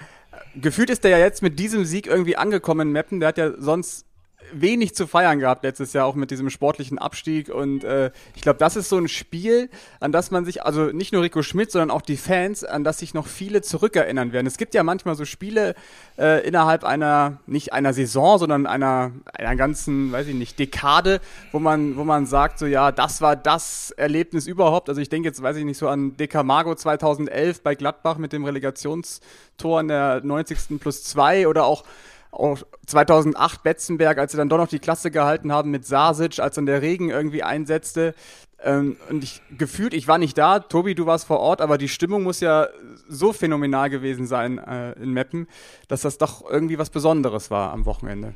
[0.55, 3.21] gefühlt ist der ja jetzt mit diesem Sieg irgendwie angekommen in Meppen.
[3.21, 4.07] Der hat ja sonst
[4.53, 8.59] wenig zu feiern gehabt letztes Jahr auch mit diesem sportlichen Abstieg und äh, ich glaube,
[8.59, 9.69] das ist so ein Spiel,
[10.01, 12.99] an das man sich, also nicht nur Rico Schmidt, sondern auch die Fans, an das
[12.99, 14.47] sich noch viele zurückerinnern werden.
[14.47, 15.75] Es gibt ja manchmal so Spiele
[16.19, 21.21] äh, innerhalb einer, nicht einer Saison, sondern einer, einer ganzen, weiß ich nicht, Dekade,
[21.53, 24.89] wo man, wo man sagt, so ja, das war das Erlebnis überhaupt.
[24.89, 28.45] Also ich denke jetzt, weiß ich nicht, so an Decamago 2011 bei Gladbach mit dem
[28.45, 30.81] Relegationstor in der 90.
[30.81, 31.85] plus 2 oder auch
[32.31, 36.55] auch 2008 Betzenberg, als sie dann doch noch die Klasse gehalten haben mit Sasic, als
[36.57, 38.15] dann der Regen irgendwie einsetzte.
[38.63, 41.89] Ähm, und ich gefühlt, ich war nicht da, Tobi, du warst vor Ort, aber die
[41.89, 42.69] Stimmung muss ja
[43.09, 45.49] so phänomenal gewesen sein äh, in Meppen,
[45.89, 48.35] dass das doch irgendwie was Besonderes war am Wochenende.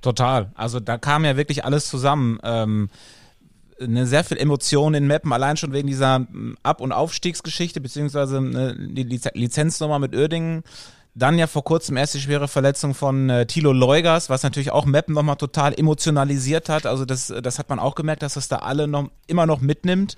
[0.00, 0.50] Total.
[0.54, 2.38] Also da kam ja wirklich alles zusammen.
[2.42, 2.88] Ähm,
[3.80, 6.26] eine sehr viel Emotion in Meppen, allein schon wegen dieser
[6.62, 10.64] Ab- und Aufstiegsgeschichte, beziehungsweise eine, die Lizenznummer mit Oerdingen
[11.14, 14.86] dann ja vor kurzem erst die schwere Verletzung von äh, Thilo Leugers, was natürlich auch
[14.86, 16.86] Meppen nochmal total emotionalisiert hat.
[16.86, 20.16] Also das, das hat man auch gemerkt, dass das da alle noch, immer noch mitnimmt.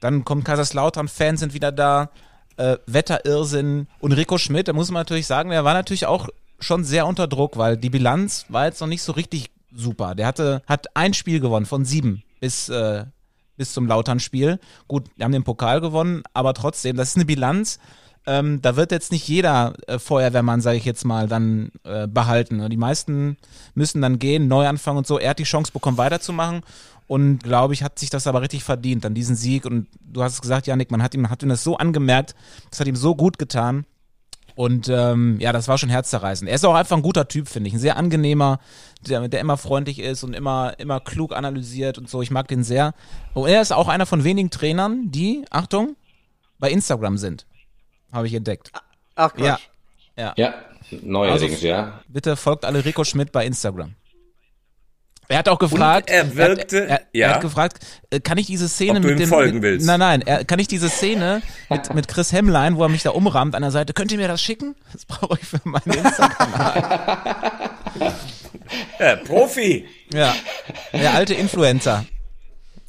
[0.00, 2.10] Dann kommt Kaiserslautern, Fans sind wieder da,
[2.56, 6.28] äh, Wetterirrsinn und Rico Schmidt, da muss man natürlich sagen, der war natürlich auch
[6.60, 10.14] schon sehr unter Druck, weil die Bilanz war jetzt noch nicht so richtig super.
[10.14, 13.04] Der hatte, hat ein Spiel gewonnen von sieben bis, äh,
[13.56, 14.58] bis zum Lautern-Spiel.
[14.88, 17.78] Gut, wir haben den Pokal gewonnen, aber trotzdem, das ist eine Bilanz,
[18.26, 22.68] ähm, da wird jetzt nicht jeder äh, Feuerwehrmann, sage ich jetzt mal, dann äh, behalten.
[22.70, 23.36] Die meisten
[23.74, 25.18] müssen dann gehen, neu anfangen und so.
[25.18, 26.62] Er hat die Chance bekommen, weiterzumachen
[27.06, 29.66] und glaube ich, hat sich das aber richtig verdient, dann diesen Sieg.
[29.66, 32.34] Und du hast es gesagt, Janik, man hat ihm, hat ihm das so angemerkt,
[32.70, 33.84] das hat ihm so gut getan.
[34.56, 36.48] Und ähm, ja, das war schon herzzerreißend.
[36.48, 37.74] Er ist auch einfach ein guter Typ, finde ich.
[37.74, 38.60] Ein sehr angenehmer,
[39.06, 42.22] der, der immer freundlich ist und immer, immer klug analysiert und so.
[42.22, 42.94] Ich mag den sehr.
[43.34, 45.96] Und er ist auch einer von wenigen Trainern, die, Achtung,
[46.60, 47.46] bei Instagram sind
[48.14, 48.70] habe ich entdeckt.
[49.16, 49.44] Ach Quatsch.
[49.46, 49.58] Ja.
[50.16, 50.54] Ja, ja
[51.02, 52.00] neuerdings, also, ja.
[52.08, 53.94] Bitte folgt alle Rico Schmidt bei Instagram.
[55.26, 57.28] Er hat auch gefragt, Und er wirkte, er, er, ja.
[57.28, 57.78] er hat gefragt,
[58.10, 59.86] äh, kann ich diese Szene Ob du mit dem, folgen mit, willst.
[59.86, 63.10] nein, nein, er, kann ich diese Szene mit, mit Chris Hemmlein, wo er mich da
[63.10, 64.76] umrammt an der Seite, könnt ihr mir das schicken?
[64.92, 66.52] Das brauche ich für meinen Instagram.
[69.00, 69.86] ja, Profi.
[70.12, 70.34] Ja,
[70.92, 72.04] der alte Influencer.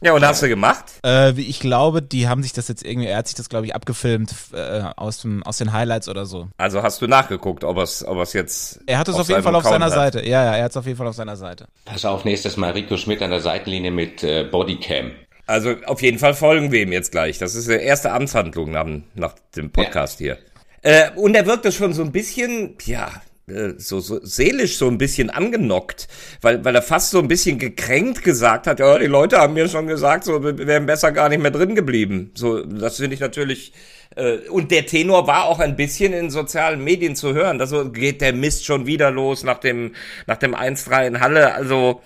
[0.01, 0.85] Ja, und hast du gemacht?
[1.05, 3.75] Äh, ich glaube, die haben sich das jetzt irgendwie, er hat sich das, glaube ich,
[3.75, 6.49] abgefilmt äh, aus, dem, aus den Highlights oder so.
[6.57, 8.81] Also hast du nachgeguckt, ob es ob es jetzt.
[8.85, 10.13] Er hat es auf, auf jeden Fall auf Account seiner hat.
[10.13, 10.27] Seite.
[10.27, 11.67] Ja, ja, er hat es auf jeden Fall auf seiner Seite.
[11.85, 15.11] Pass auf, nächstes Mal Rico Schmidt an der Seitenlinie mit äh, Bodycam.
[15.47, 17.37] Also auf jeden Fall folgen wir ihm jetzt gleich.
[17.37, 20.35] Das ist die erste Amtshandlung nach, nach dem Podcast ja.
[20.35, 20.37] hier.
[20.81, 23.11] Äh, und er wirkt das schon so ein bisschen, ja,
[23.47, 26.07] so, so seelisch so ein bisschen angenockt,
[26.41, 29.69] weil, weil er fast so ein bisschen gekränkt gesagt hat, ja, die Leute haben mir
[29.69, 32.31] schon gesagt, so, wir wären besser gar nicht mehr drin geblieben.
[32.33, 33.73] So, das finde ich natürlich,
[34.15, 37.91] äh, und der Tenor war auch ein bisschen in sozialen Medien zu hören, da so
[37.91, 39.93] geht der Mist schon wieder los nach dem,
[40.25, 42.01] nach dem 1-3 in Halle, also,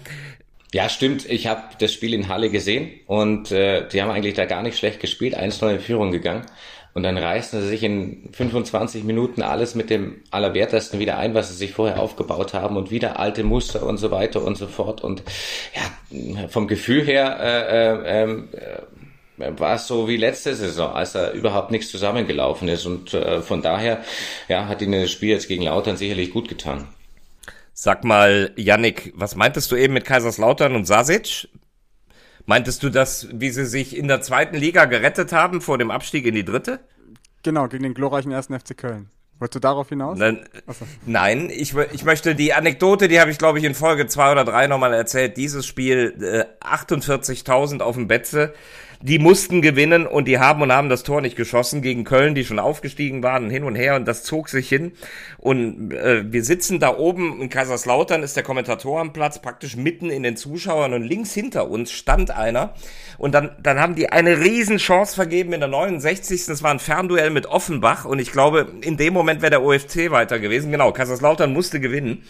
[0.72, 1.28] ja, stimmt.
[1.28, 4.78] Ich habe das Spiel in Halle gesehen und äh, die haben eigentlich da gar nicht
[4.78, 6.46] schlecht gespielt, 1-0 in Führung gegangen.
[6.94, 11.50] Und dann reißen sie sich in 25 Minuten alles mit dem Allerwertesten wieder ein, was
[11.50, 15.02] sie sich vorher aufgebaut haben und wieder alte Muster und so weiter und so fort.
[15.02, 15.24] Und
[15.76, 21.32] ja, vom Gefühl her äh, äh, äh, war es so wie letzte Saison, als da
[21.32, 22.86] überhaupt nichts zusammengelaufen ist.
[22.86, 24.04] Und äh, von daher
[24.48, 26.88] ja, hat ihnen das Spiel jetzt gegen Lautern sicherlich gut getan.
[27.74, 31.48] Sag mal, Yannick, was meintest du eben mit Kaiserslautern und Sasic?
[32.50, 36.26] Meintest du das, wie sie sich in der zweiten Liga gerettet haben vor dem Abstieg
[36.26, 36.80] in die dritte?
[37.44, 39.12] Genau, gegen den glorreichen ersten FC Köln.
[39.38, 40.18] Wolltest du darauf hinaus?
[40.18, 40.40] Nein,
[41.06, 44.46] nein ich, ich möchte die Anekdote, die habe ich glaube ich in Folge zwei oder
[44.46, 45.38] drei nochmal erzählt.
[45.38, 48.56] Dieses Spiel, äh, 48.000 auf dem Betze
[49.02, 52.44] die mussten gewinnen und die haben und haben das Tor nicht geschossen gegen Köln, die
[52.44, 54.92] schon aufgestiegen waren, hin und her und das zog sich hin.
[55.38, 60.10] Und äh, wir sitzen da oben in Kaiserslautern, ist der Kommentator am Platz, praktisch mitten
[60.10, 62.74] in den Zuschauern und links hinter uns stand einer.
[63.18, 66.46] Und dann, dann haben die eine riesen Chance vergeben in der 69.
[66.48, 70.12] Das war ein Fernduell mit Offenbach und ich glaube, in dem Moment wäre der OFC
[70.12, 70.72] weiter gewesen.
[70.72, 72.24] Genau, Kaiserslautern musste gewinnen.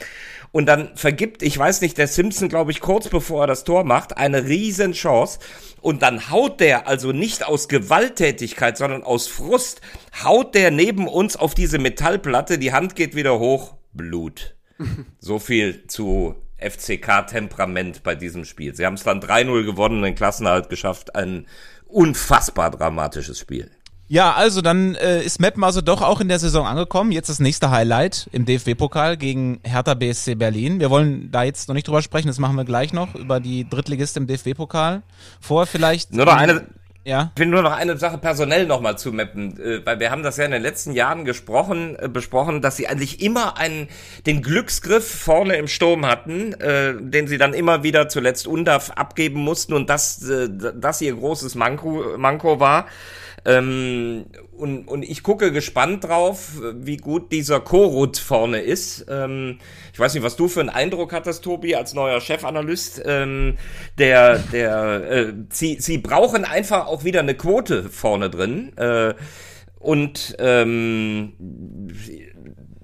[0.52, 3.84] Und dann vergibt, ich weiß nicht, der Simpson, glaube ich, kurz bevor er das Tor
[3.84, 5.40] macht, eine riesen Chance.
[5.82, 9.82] Und dann haut der, also nicht aus Gewalttätigkeit, sondern aus Frust,
[10.24, 14.56] haut der neben uns auf diese Metallplatte, die Hand geht wieder hoch, Blut.
[15.20, 18.76] so viel zu FCK-Temperament bei diesem Spiel.
[18.76, 21.16] Sie haben es dann 3-0 gewonnen, den Klassenerhalt geschafft.
[21.16, 21.46] Ein
[21.86, 23.72] unfassbar dramatisches Spiel.
[24.12, 27.12] Ja, also dann äh, ist Meppen also doch auch in der Saison angekommen.
[27.12, 30.80] Jetzt das nächste Highlight im DFB-Pokal gegen Hertha BSC Berlin.
[30.80, 33.70] Wir wollen da jetzt noch nicht drüber sprechen, das machen wir gleich noch, über die
[33.70, 35.04] Drittligist im DFB-Pokal.
[35.40, 36.12] Vorher vielleicht...
[36.12, 36.66] Nur noch eine,
[37.04, 40.24] Ja, Ich will nur noch eine Sache personell nochmal zu mappen, äh, weil wir haben
[40.24, 43.90] das ja in den letzten Jahren gesprochen, äh, besprochen, dass sie eigentlich immer einen,
[44.26, 49.40] den Glücksgriff vorne im Sturm hatten, äh, den sie dann immer wieder zuletzt Undaf abgeben
[49.40, 52.88] mussten und das, äh, das ihr großes Manko, Manko war.
[53.50, 59.06] Ähm, und, und ich gucke gespannt drauf, wie gut dieser Korut vorne ist.
[59.10, 59.58] Ähm,
[59.92, 63.02] ich weiß nicht, was du für einen Eindruck hattest, Tobi, als neuer Chefanalyst.
[63.06, 63.58] Ähm,
[63.98, 68.78] der, der, äh, sie, sie brauchen einfach auch wieder eine Quote vorne drin.
[68.78, 69.16] Äh,
[69.80, 71.34] und ähm,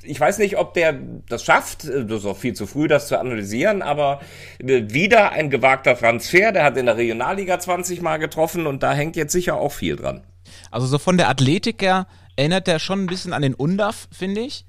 [0.01, 0.97] ich weiß nicht, ob der
[1.29, 1.83] das schafft.
[1.83, 4.21] Das ist auch viel zu früh, das zu analysieren, aber
[4.59, 6.51] äh, wieder ein gewagter Transfer.
[6.51, 9.95] Der hat in der Regionalliga 20 Mal getroffen und da hängt jetzt sicher auch viel
[9.95, 10.23] dran.
[10.75, 14.41] Also so von der Athletik her erinnert er schon ein bisschen an den Undaf, finde
[14.41, 14.65] ich.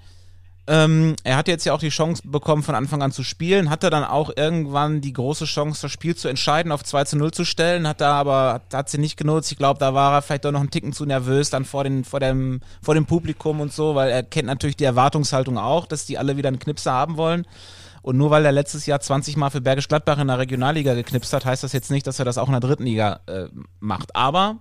[0.68, 3.90] Ähm, er hat jetzt ja auch die Chance bekommen, von Anfang an zu spielen, hatte
[3.90, 7.44] dann auch irgendwann die große Chance, das Spiel zu entscheiden, auf 2 zu 0 zu
[7.44, 9.50] stellen, hat da aber, hat, sie nicht genutzt.
[9.50, 12.04] Ich glaube, da war er vielleicht doch noch einen Ticken zu nervös, dann vor, den,
[12.04, 16.06] vor, dem, vor dem Publikum und so, weil er kennt natürlich die Erwartungshaltung auch, dass
[16.06, 17.46] die alle wieder einen Knipser haben wollen.
[18.02, 21.32] Und nur weil er letztes Jahr 20 Mal für Bergisch Gladbach in der Regionalliga geknipst
[21.32, 23.46] hat, heißt das jetzt nicht, dass er das auch in der dritten Liga äh,
[23.80, 24.14] macht.
[24.14, 24.58] Aber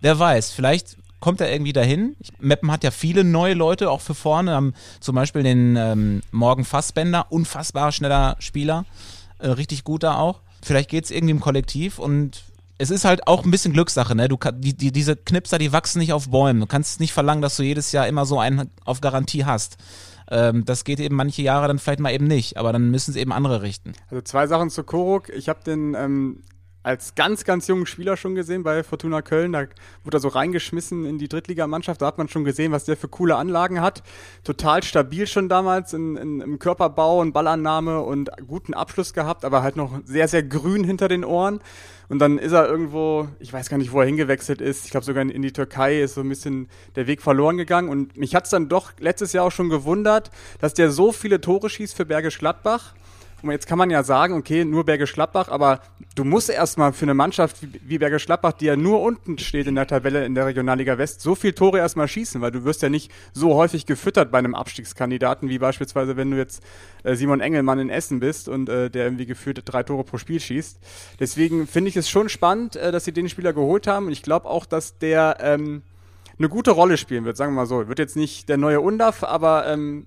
[0.00, 2.16] wer weiß, vielleicht kommt er irgendwie dahin.
[2.38, 4.52] Meppen hat ja viele neue Leute, auch für vorne.
[4.52, 8.84] Haben zum Beispiel den ähm, Morgen Fassbender, unfassbar schneller Spieler,
[9.38, 10.40] äh, richtig guter auch.
[10.62, 12.42] Vielleicht geht's irgendwie im Kollektiv und
[12.76, 14.28] es ist halt auch ein bisschen Glückssache, ne?
[14.28, 16.60] Du die, die, diese Knipser, die wachsen nicht auf Bäumen.
[16.60, 19.78] Du kannst nicht verlangen, dass du jedes Jahr immer so einen auf Garantie hast.
[20.30, 23.16] Ähm, das geht eben manche Jahre dann vielleicht mal eben nicht, aber dann müssen es
[23.16, 23.92] eben andere richten.
[24.10, 25.28] Also zwei Sachen zu Koruk.
[25.30, 26.42] Ich habe den ähm,
[26.84, 29.52] als ganz, ganz jungen Spieler schon gesehen bei Fortuna Köln.
[29.52, 29.64] Da
[30.04, 32.00] wurde er so reingeschmissen in die Drittligamannschaft.
[32.02, 34.02] Da hat man schon gesehen, was der für coole Anlagen hat.
[34.44, 39.62] Total stabil schon damals in, in, im Körperbau und Ballannahme und guten Abschluss gehabt, aber
[39.62, 41.60] halt noch sehr, sehr grün hinter den Ohren.
[42.10, 44.84] Und dann ist er irgendwo, ich weiß gar nicht, wo er hingewechselt ist.
[44.84, 47.88] Ich glaube sogar in, die Türkei ist so ein bisschen der Weg verloren gegangen.
[47.88, 51.70] Und mich hat's dann doch letztes Jahr auch schon gewundert, dass der so viele Tore
[51.70, 52.94] schießt für Bergisch Gladbach.
[53.50, 55.80] Jetzt kann man ja sagen, okay, nur Bergisch Gladbach, aber
[56.14, 59.66] du musst erstmal für eine Mannschaft wie, wie Bergisch Gladbach, die ja nur unten steht
[59.66, 62.82] in der Tabelle in der Regionalliga West, so viel Tore erstmal schießen, weil du wirst
[62.82, 66.62] ja nicht so häufig gefüttert bei einem Abstiegskandidaten, wie beispielsweise, wenn du jetzt
[67.02, 70.40] äh, Simon Engelmann in Essen bist und äh, der irgendwie gefühlt drei Tore pro Spiel
[70.40, 70.78] schießt.
[71.20, 74.06] Deswegen finde ich es schon spannend, äh, dass sie den Spieler geholt haben.
[74.06, 75.82] Und ich glaube auch, dass der ähm,
[76.38, 77.88] eine gute Rolle spielen wird, sagen wir mal so.
[77.88, 80.06] Wird jetzt nicht der neue Undaf, aber ähm,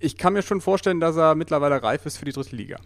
[0.00, 2.78] ich kann mir schon vorstellen, dass er mittlerweile reif ist für die dritte Liga.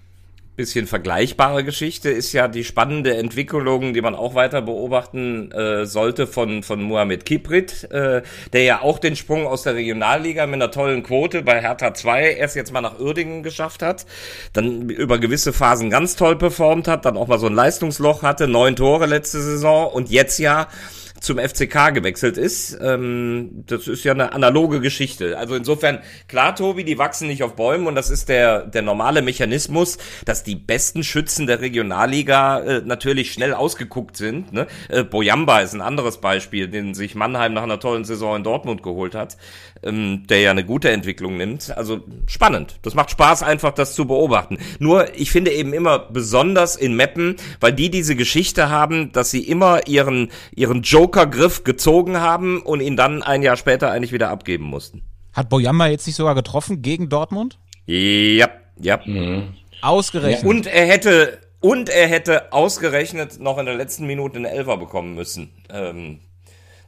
[0.57, 6.29] Bisschen vergleichbare Geschichte ist ja die spannende Entwicklung, die man auch weiter beobachten äh, sollte
[6.29, 8.23] von, von Mohamed Kiprit, äh,
[8.53, 12.35] der ja auch den Sprung aus der Regionalliga mit einer tollen Quote bei Hertha 2
[12.35, 14.07] erst jetzt mal nach Uerdingen geschafft hat,
[14.53, 18.47] dann über gewisse Phasen ganz toll performt hat, dann auch mal so ein Leistungsloch hatte,
[18.47, 20.69] neun Tore letzte Saison und jetzt ja
[21.25, 22.79] zum FCK gewechselt ist.
[22.81, 25.39] Ähm, das ist ja eine analoge Geschichte.
[25.39, 29.23] Also insofern, klar, Tobi, die wachsen nicht auf Bäumen und das ist der, der normale
[29.23, 34.53] Mechanismus, dass die besten Schützen der Regionalliga äh, natürlich schnell ausgeguckt sind.
[34.53, 34.67] Ne?
[34.89, 38.83] Äh, Boyamba ist ein anderes Beispiel, den sich Mannheim nach einer tollen Saison in Dortmund
[38.83, 39.37] geholt hat,
[39.83, 41.77] ähm, der ja eine gute Entwicklung nimmt.
[41.77, 42.77] Also spannend.
[42.83, 44.59] Das macht Spaß, einfach das zu beobachten.
[44.79, 49.43] Nur, ich finde eben immer besonders in Meppen, weil die diese Geschichte haben, dass sie
[49.43, 54.31] immer ihren, ihren Joker Griff gezogen haben und ihn dann ein Jahr später eigentlich wieder
[54.31, 55.03] abgeben mussten.
[55.33, 57.59] Hat Boyamba jetzt nicht sogar getroffen gegen Dortmund?
[57.87, 58.49] Ja,
[58.81, 59.01] ja.
[59.83, 60.45] Ausgerechnet.
[60.45, 65.15] Und er hätte und er hätte ausgerechnet noch in der letzten Minute einen Elfer bekommen
[65.15, 65.51] müssen.
[65.71, 66.21] Ähm,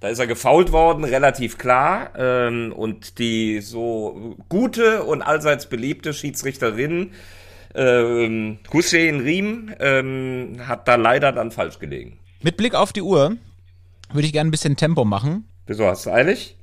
[0.01, 2.11] da ist er gefault worden, relativ klar.
[2.17, 7.13] Ähm, und die so gute und allseits beliebte Schiedsrichterin
[7.75, 12.19] ähm, Hussein Riem ähm, hat da leider dann falsch gelegen.
[12.43, 13.37] Mit Blick auf die Uhr
[14.13, 15.49] würde ich gerne ein bisschen Tempo machen.
[15.67, 16.57] Wieso hast du eilig?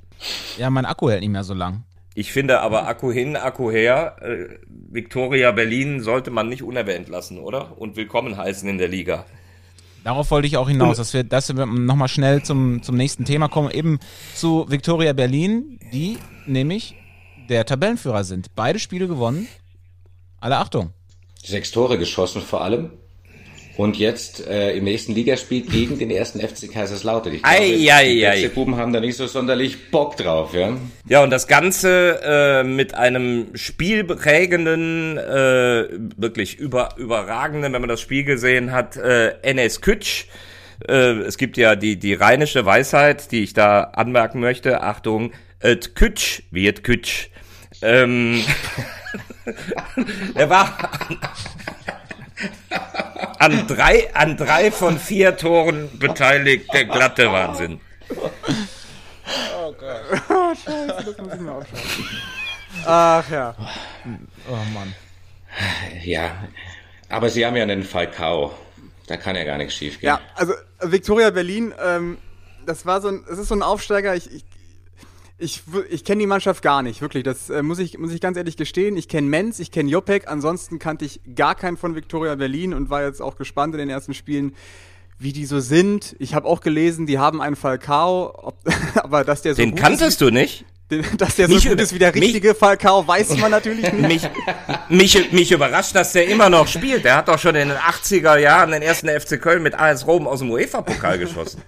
[0.56, 1.84] Ja, mein Akku hält nicht mehr so lang.
[2.14, 4.16] Ich finde aber Akku hin, Akku her.
[4.20, 7.76] Äh, Victoria Berlin sollte man nicht unerwähnt lassen, oder?
[7.78, 9.26] Und willkommen heißen in der Liga.
[10.04, 13.48] Darauf wollte ich auch hinaus, dass wir, dass wir nochmal schnell zum, zum nächsten Thema
[13.48, 13.70] kommen.
[13.70, 13.98] Eben
[14.34, 16.94] zu Victoria Berlin, die nämlich
[17.48, 18.54] der Tabellenführer sind.
[18.54, 19.48] Beide Spiele gewonnen.
[20.40, 20.92] Alle Achtung.
[21.42, 22.90] Sechs Tore geschossen vor allem.
[23.76, 27.34] Und jetzt äh, im nächsten Ligaspiel gegen den ersten FC Kaiserslautern.
[27.34, 28.48] Ich glaube, Ei, ei, die ei.
[28.48, 30.76] Buben haben da nicht so sonderlich Bock drauf, ja.
[31.08, 38.00] Ja, und das Ganze äh, mit einem spielprägenden, äh, wirklich über, überragenden, wenn man das
[38.00, 40.26] Spiel gesehen hat, äh, NS Kütsch,
[40.88, 44.82] Äh, es gibt ja die, die rheinische Weisheit, die ich da anmerken möchte.
[44.82, 47.28] Achtung, et kütsch wird kütsch.
[47.80, 48.42] Ähm,
[50.34, 50.76] er war
[53.38, 57.80] an drei, an drei von vier Toren beteiligt, der glatte Wahnsinn.
[59.58, 60.56] Oh Gott.
[60.64, 61.90] Scheiße, das muss ich mir aufschreiben.
[62.84, 63.54] Ach ja.
[64.48, 64.94] Oh Mann.
[66.02, 66.48] Ja,
[67.08, 68.54] aber sie haben ja einen Falcao.
[69.06, 70.08] Da kann ja gar nichts schief gehen.
[70.08, 72.18] Ja, also Victoria Berlin, ähm,
[72.66, 74.14] das war so ein, es ist so ein Aufsteiger.
[74.14, 74.44] Ich, ich,
[75.38, 77.24] ich, ich kenne die Mannschaft gar nicht, wirklich.
[77.24, 78.96] Das äh, muss, ich, muss ich ganz ehrlich gestehen.
[78.96, 80.28] Ich kenne Menz, ich kenne Jopek.
[80.28, 83.90] Ansonsten kannte ich gar keinen von Victoria Berlin und war jetzt auch gespannt in den
[83.90, 84.54] ersten Spielen,
[85.18, 86.14] wie die so sind.
[86.18, 88.58] Ich habe auch gelesen, die haben einen Falcao, ob,
[88.94, 90.64] aber dass der so Den gut kanntest ist, du nicht?
[90.90, 93.90] den, dass der so Mich gut ist wie der mich- richtige Falcao, weiß man natürlich
[93.92, 94.30] nicht.
[94.88, 97.04] Mich, mich, mich überrascht, dass der immer noch spielt.
[97.04, 100.26] Der hat doch schon in den 80er Jahren den ersten FC Köln mit AS Rom
[100.28, 101.62] aus dem UEFA-Pokal geschossen.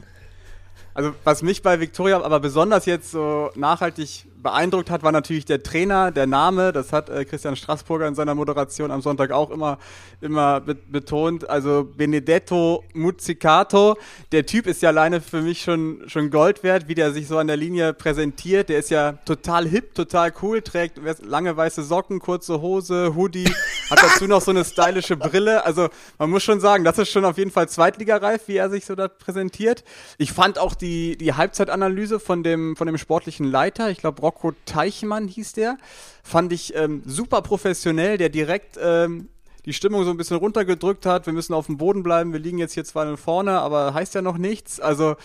[0.96, 5.64] Also was mich bei Victoria aber besonders jetzt so nachhaltig beeindruckt hat, war natürlich der
[5.64, 6.70] Trainer, der Name.
[6.70, 9.78] Das hat äh, Christian Straßburger in seiner Moderation am Sonntag auch immer,
[10.20, 11.50] immer be betont.
[11.50, 13.96] Also Benedetto Muzzicato.
[14.30, 17.38] Der Typ ist ja alleine für mich schon, schon Gold wert, wie der sich so
[17.38, 18.68] an der Linie präsentiert.
[18.68, 23.50] Der ist ja total hip, total cool, trägt lange weiße Socken, kurze Hose, Hoodie,
[23.90, 25.64] hat dazu noch so eine stylische Brille.
[25.64, 25.88] Also
[26.18, 28.94] man muss schon sagen, das ist schon auf jeden Fall Zweitligareif, wie er sich so
[28.94, 29.82] da präsentiert.
[30.18, 34.52] Ich fand auch die, die Halbzeitanalyse von dem, von dem sportlichen Leiter, ich glaube Rocco
[34.66, 35.78] Teichmann hieß der,
[36.22, 39.28] fand ich ähm, super professionell, der direkt ähm,
[39.64, 41.26] die Stimmung so ein bisschen runtergedrückt hat.
[41.26, 44.22] Wir müssen auf dem Boden bleiben, wir liegen jetzt hier zwar vorne, aber heißt ja
[44.22, 44.78] noch nichts.
[44.78, 45.16] Also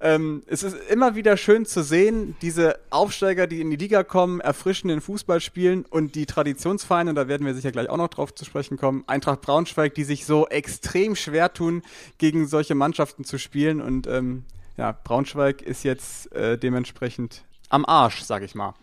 [0.00, 4.40] ähm, es ist immer wieder schön zu sehen, diese Aufsteiger, die in die Liga kommen,
[4.40, 8.34] erfrischen den Fußball spielen und die Traditionsvereine, da werden wir sicher gleich auch noch drauf
[8.34, 11.82] zu sprechen kommen, Eintracht Braunschweig, die sich so extrem schwer tun,
[12.18, 13.80] gegen solche Mannschaften zu spielen.
[13.80, 14.44] Und ähm,
[14.76, 18.74] ja, Braunschweig ist jetzt äh, dementsprechend am Arsch, sag ich mal.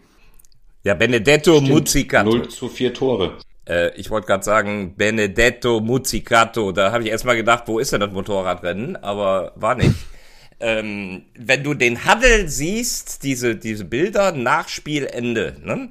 [0.84, 2.30] Ja, Benedetto Muzzicato.
[2.30, 3.38] 0 zu 4 Tore.
[3.68, 6.72] Äh, ich wollte gerade sagen, Benedetto Muzzicato.
[6.72, 8.96] Da habe ich erstmal gedacht, wo ist denn das Motorradrennen?
[8.98, 9.96] Aber war nicht.
[10.60, 15.90] ähm, wenn du den Huddle siehst, diese, diese Bilder nach Spielende, ne?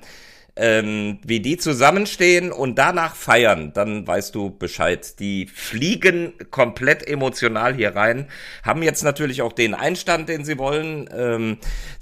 [0.59, 5.19] Ähm, wie die zusammenstehen und danach feiern, dann weißt du Bescheid.
[5.21, 8.27] Die fliegen komplett emotional hier rein,
[8.65, 11.09] haben jetzt natürlich auch den Einstand, den sie wollen.
[11.17, 11.59] Ähm,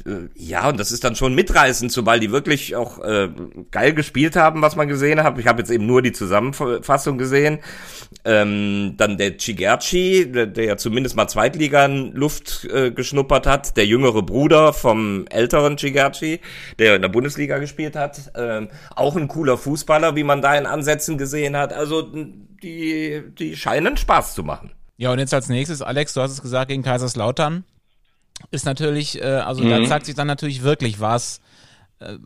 [0.06, 3.28] äh, ja, und das ist dann schon mitreißend, sobald die wirklich auch äh,
[3.70, 5.38] geil gespielt haben, was man gesehen hat.
[5.38, 7.58] Ich habe jetzt eben nur die Zusammenfassung gesehen.
[8.24, 14.22] Ähm, dann der Chigerci, der, der ja zumindest mal Zweitligan-Luft äh, geschnuppert hat, der jüngere
[14.22, 16.40] Bruder vom älteren Chigerci,
[16.78, 18.32] der in der Bundesliga gespielt hat.
[18.46, 21.72] Ähm, auch ein cooler Fußballer, wie man da in Ansätzen gesehen hat.
[21.72, 24.72] Also die, die scheinen Spaß zu machen.
[24.96, 27.64] Ja, und jetzt als nächstes, Alex, du hast es gesagt, gegen Kaiserslautern
[28.50, 29.86] ist natürlich, äh, also da Mhm.
[29.86, 31.40] zeigt sich dann natürlich wirklich, was äh,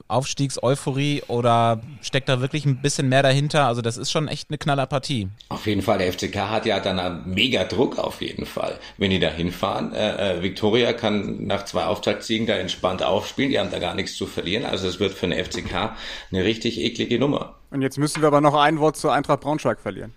[0.09, 3.67] Aufstiegseuphorie oder steckt da wirklich ein bisschen mehr dahinter?
[3.67, 5.29] Also das ist schon echt eine knaller Partie.
[5.49, 8.81] Auf jeden Fall, der FCK hat ja dann einen mega Druck auf jeden Fall.
[8.99, 13.61] Wenn die da hinfahren, äh, äh, Viktoria kann nach zwei Auftaktsiegen da entspannt aufspielen, die
[13.61, 14.65] haben da gar nichts zu verlieren.
[14.65, 15.95] Also es wird für den FCK
[16.33, 17.55] eine richtig eklige Nummer.
[17.71, 20.13] Und jetzt müssen wir aber noch ein Wort zur Eintracht Braunschweig verlieren.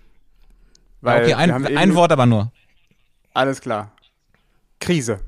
[1.00, 2.50] Weil okay, ein, ein Wort aber nur.
[3.34, 3.92] Alles klar.
[4.80, 5.20] Krise.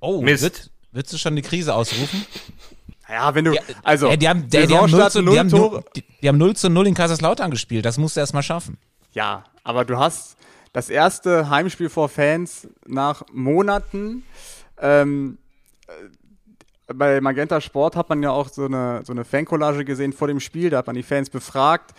[0.00, 0.42] Oh, Mist.
[0.42, 2.24] Wird, willst du schon die Krise ausrufen?
[3.10, 5.38] Ja, wenn du, also, Ey, die haben, der, die, haben 0 Saisonstart zu, null die,
[5.40, 5.70] haben, Tore.
[5.76, 7.84] null- die, die haben 0 zu 0 in Kaiserslautern gespielt.
[7.84, 8.78] Das musst du erst mal schaffen.
[9.12, 10.36] Ja, aber du hast
[10.72, 14.22] das erste Heimspiel vor Fans nach Monaten.
[14.80, 15.38] Ähm,
[15.88, 20.28] äh, bei Magenta Sport hat man ja auch so eine, so eine Fancollage gesehen vor
[20.28, 20.70] dem Spiel.
[20.70, 21.92] Da hat man die Fans befragt.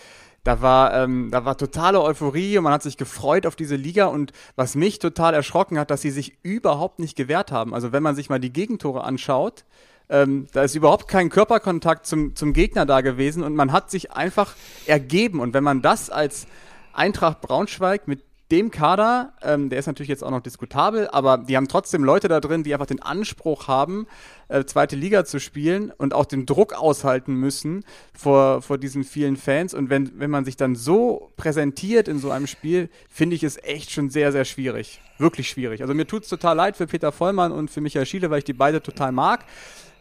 [0.43, 4.05] Da war, ähm, da war totale Euphorie und man hat sich gefreut auf diese Liga.
[4.05, 7.73] Und was mich total erschrocken hat, dass sie sich überhaupt nicht gewehrt haben.
[7.73, 9.65] Also wenn man sich mal die Gegentore anschaut,
[10.11, 14.11] ähm, da ist überhaupt kein Körperkontakt zum, zum Gegner da gewesen und man hat sich
[14.11, 14.53] einfach
[14.85, 15.39] ergeben.
[15.39, 16.47] Und wenn man das als
[16.93, 21.55] Eintracht Braunschweig mit dem Kader, ähm, der ist natürlich jetzt auch noch diskutabel, aber die
[21.55, 24.07] haben trotzdem Leute da drin, die einfach den Anspruch haben,
[24.49, 29.37] äh, zweite Liga zu spielen und auch den Druck aushalten müssen vor, vor diesen vielen
[29.37, 29.73] Fans.
[29.73, 33.57] Und wenn, wenn man sich dann so präsentiert in so einem Spiel, finde ich es
[33.63, 34.99] echt schon sehr, sehr schwierig.
[35.17, 35.81] Wirklich schwierig.
[35.81, 38.43] Also mir tut es total leid für Peter Vollmann und für Michael Schiele, weil ich
[38.43, 39.45] die beide total mag.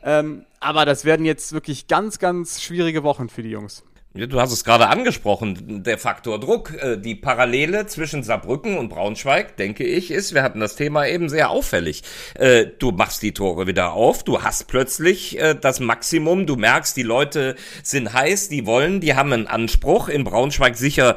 [0.03, 3.85] Ähm, aber das werden jetzt wirklich ganz, ganz schwierige Wochen für die Jungs.
[4.13, 6.75] Du hast es gerade angesprochen, der Faktor Druck.
[6.83, 11.29] Äh, die Parallele zwischen Saarbrücken und Braunschweig, denke ich, ist, wir hatten das Thema eben
[11.29, 12.03] sehr auffällig.
[12.35, 16.97] Äh, du machst die Tore wieder auf, du hast plötzlich äh, das Maximum, du merkst,
[16.97, 17.55] die Leute
[17.85, 20.09] sind heiß, die wollen, die haben einen Anspruch.
[20.09, 21.15] In Braunschweig sicher,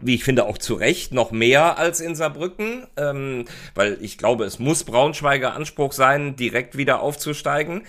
[0.00, 4.44] wie ich finde, auch zu Recht noch mehr als in Saarbrücken, ähm, weil ich glaube,
[4.44, 7.82] es muss Braunschweiger Anspruch sein, direkt wieder aufzusteigen.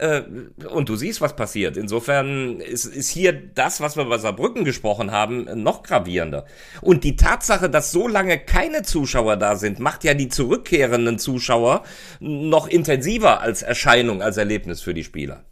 [0.00, 0.22] Äh,
[0.70, 1.76] und du siehst, was passiert.
[1.76, 6.46] Insofern ist, ist hier das, was wir bei Saarbrücken gesprochen haben, noch gravierender.
[6.80, 11.82] Und die Tatsache, dass so lange keine Zuschauer da sind, macht ja die zurückkehrenden Zuschauer
[12.18, 15.44] noch intensiver als Erscheinung, als Erlebnis für die Spieler.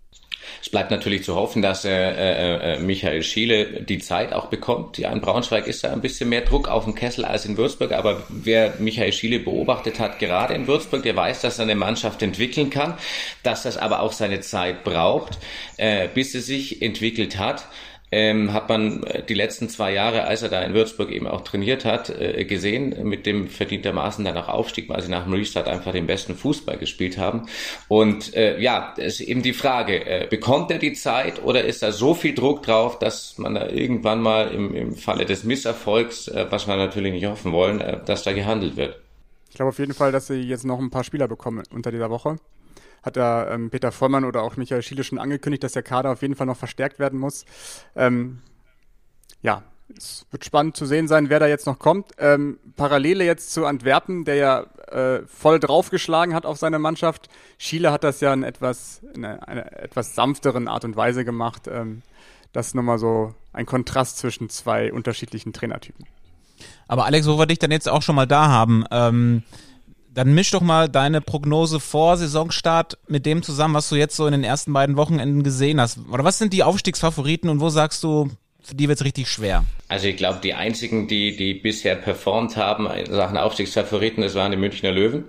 [0.60, 4.98] Es bleibt natürlich zu hoffen, dass äh, äh, äh, Michael Schiele die Zeit auch bekommt.
[4.98, 7.92] Ja, in Braunschweig ist da ein bisschen mehr Druck auf dem Kessel als in Würzburg,
[7.92, 12.22] aber wer Michael Schiele beobachtet hat, gerade in Würzburg, der weiß, dass er eine Mannschaft
[12.22, 12.94] entwickeln kann,
[13.42, 15.38] dass das aber auch seine Zeit braucht,
[15.76, 17.66] äh, bis sie sich entwickelt hat
[18.10, 21.42] ähm, hat man äh, die letzten zwei Jahre, als er da in Würzburg eben auch
[21.42, 25.68] trainiert hat, äh, gesehen, mit dem verdientermaßen dann auch Aufstieg, weil sie nach dem Restart
[25.68, 27.48] einfach den besten Fußball gespielt haben.
[27.88, 31.92] Und äh, ja, ist eben die Frage, äh, bekommt er die Zeit oder ist da
[31.92, 36.46] so viel Druck drauf, dass man da irgendwann mal im, im Falle des Misserfolgs, äh,
[36.50, 38.98] was wir natürlich nicht hoffen wollen, äh, dass da gehandelt wird?
[39.50, 42.10] Ich glaube auf jeden Fall, dass sie jetzt noch ein paar Spieler bekommen unter dieser
[42.10, 42.38] Woche
[43.02, 46.22] hat da ähm, Peter Vollmann oder auch Michael Schiele schon angekündigt, dass der Kader auf
[46.22, 47.44] jeden Fall noch verstärkt werden muss.
[47.96, 48.40] Ähm,
[49.42, 49.62] ja,
[49.96, 52.12] es wird spannend zu sehen sein, wer da jetzt noch kommt.
[52.18, 57.28] Ähm, Parallele jetzt zu Antwerpen, der ja äh, voll draufgeschlagen hat auf seine Mannschaft.
[57.56, 61.68] Schiele hat das ja in etwas, in einer, einer etwas sanfteren Art und Weise gemacht.
[61.68, 62.02] Ähm,
[62.52, 66.06] das ist nochmal so ein Kontrast zwischen zwei unterschiedlichen Trainertypen.
[66.86, 69.42] Aber Alex, wo wir dich dann jetzt auch schon mal da haben, ähm,
[70.12, 74.26] dann misch doch mal deine Prognose vor Saisonstart mit dem zusammen, was du jetzt so
[74.26, 75.98] in den ersten beiden Wochenenden gesehen hast.
[76.10, 78.30] Oder was sind die Aufstiegsfavoriten und wo sagst du,
[78.62, 79.64] für die wird es richtig schwer?
[79.88, 84.50] Also ich glaube, die einzigen, die, die bisher performt haben in Sachen Aufstiegsfavoriten, das waren
[84.50, 85.24] die Münchner Löwen.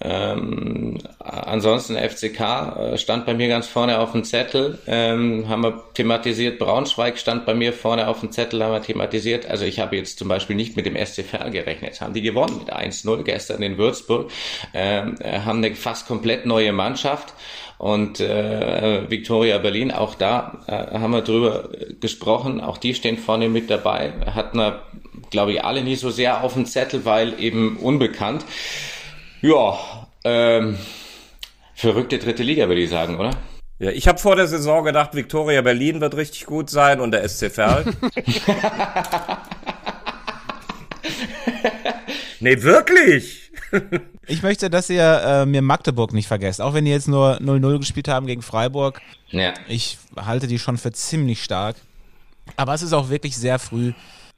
[0.00, 5.84] Ähm, ansonsten FCK äh, stand bei mir ganz vorne auf dem Zettel, ähm, haben wir
[5.94, 6.58] thematisiert.
[6.58, 9.46] Braunschweig stand bei mir vorne auf dem Zettel, haben wir thematisiert.
[9.46, 12.00] Also ich habe jetzt zum Beispiel nicht mit dem SCV gerechnet.
[12.00, 14.30] Haben die gewonnen mit 1-0 gestern in Würzburg,
[14.74, 17.32] ähm, äh, haben eine fast komplett neue Mannschaft
[17.78, 21.70] und äh, Victoria Berlin, auch da äh, haben wir drüber
[22.00, 24.82] gesprochen, auch die stehen vorne mit dabei, hatten wir,
[25.30, 28.44] glaube ich, alle nie so sehr auf dem Zettel, weil eben unbekannt.
[29.44, 30.78] Ja, ähm,
[31.74, 33.32] verrückte dritte Liga, würde ich sagen, oder?
[33.78, 37.28] Ja, ich habe vor der Saison gedacht, Victoria Berlin wird richtig gut sein und der
[37.28, 37.84] SC Verl.
[42.40, 43.52] nee, wirklich.
[44.26, 47.80] ich möchte, dass ihr äh, mir Magdeburg nicht vergesst, auch wenn die jetzt nur 0-0
[47.80, 49.02] gespielt haben gegen Freiburg.
[49.28, 49.52] Ja.
[49.68, 51.76] Ich halte die schon für ziemlich stark.
[52.56, 53.92] Aber es ist auch wirklich sehr früh.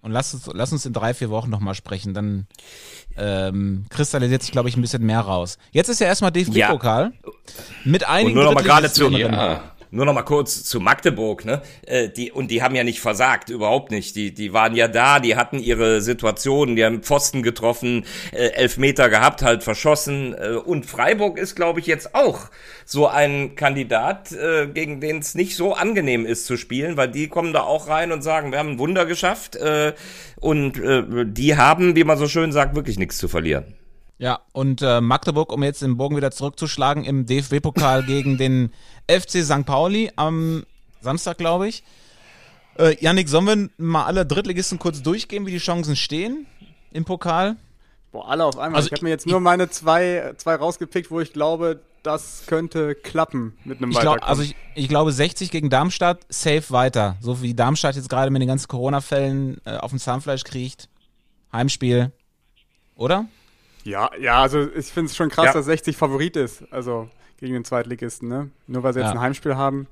[0.06, 2.14] Und lass uns, lass uns in drei, vier Wochen nochmal sprechen.
[2.14, 2.46] Dann
[3.16, 5.58] ähm, kristallisiert sich, glaube ich, ein bisschen mehr raus.
[5.72, 7.12] Jetzt ist ja erstmal DFB-Pokal.
[7.12, 7.32] Ja.
[7.84, 8.28] Mit einigen.
[8.28, 9.10] Und nur noch mal gerade zu.
[9.10, 9.74] Ja.
[9.90, 11.62] Nur noch mal kurz zu Magdeburg, ne?
[11.86, 14.16] Äh, die, und die haben ja nicht versagt, überhaupt nicht.
[14.16, 19.08] Die, die waren ja da, die hatten ihre Situationen, die haben Pfosten getroffen, äh, Elfmeter
[19.08, 20.34] gehabt, halt verschossen.
[20.34, 22.50] Äh, und Freiburg ist, glaube ich, jetzt auch
[22.84, 27.28] so ein Kandidat, äh, gegen den es nicht so angenehm ist zu spielen, weil die
[27.28, 29.56] kommen da auch rein und sagen, wir haben ein Wunder geschafft.
[29.56, 29.94] Äh,
[30.40, 33.74] und äh, die haben, wie man so schön sagt, wirklich nichts zu verlieren.
[34.18, 38.72] Ja, und äh, Magdeburg, um jetzt den Bogen wieder zurückzuschlagen, im DFB-Pokal gegen den
[39.10, 39.66] FC St.
[39.66, 40.64] Pauli am
[41.00, 41.84] Samstag, glaube ich.
[42.78, 46.46] Äh, Yannick, sollen wir mal alle Drittligisten kurz durchgehen, wie die Chancen stehen
[46.92, 47.56] im Pokal?
[48.12, 48.76] Boah, alle auf einmal.
[48.76, 52.94] Also ich habe mir jetzt nur meine zwei, zwei rausgepickt, wo ich glaube, das könnte
[52.94, 57.16] klappen mit einem ich glaub, Also ich, ich, glaube 60 gegen Darmstadt, safe weiter.
[57.20, 60.88] So wie Darmstadt jetzt gerade mit den ganzen Corona-Fällen äh, auf dem Zahnfleisch kriecht.
[61.52, 62.12] Heimspiel.
[62.94, 63.26] Oder?
[63.86, 65.52] Ja, ja, also ich finde es schon krass, ja.
[65.52, 66.64] dass 60 Favorit ist.
[66.70, 67.08] Also
[67.38, 68.50] gegen den Zweitligisten, ne?
[68.66, 69.12] Nur weil sie jetzt ja.
[69.12, 69.86] ein Heimspiel haben.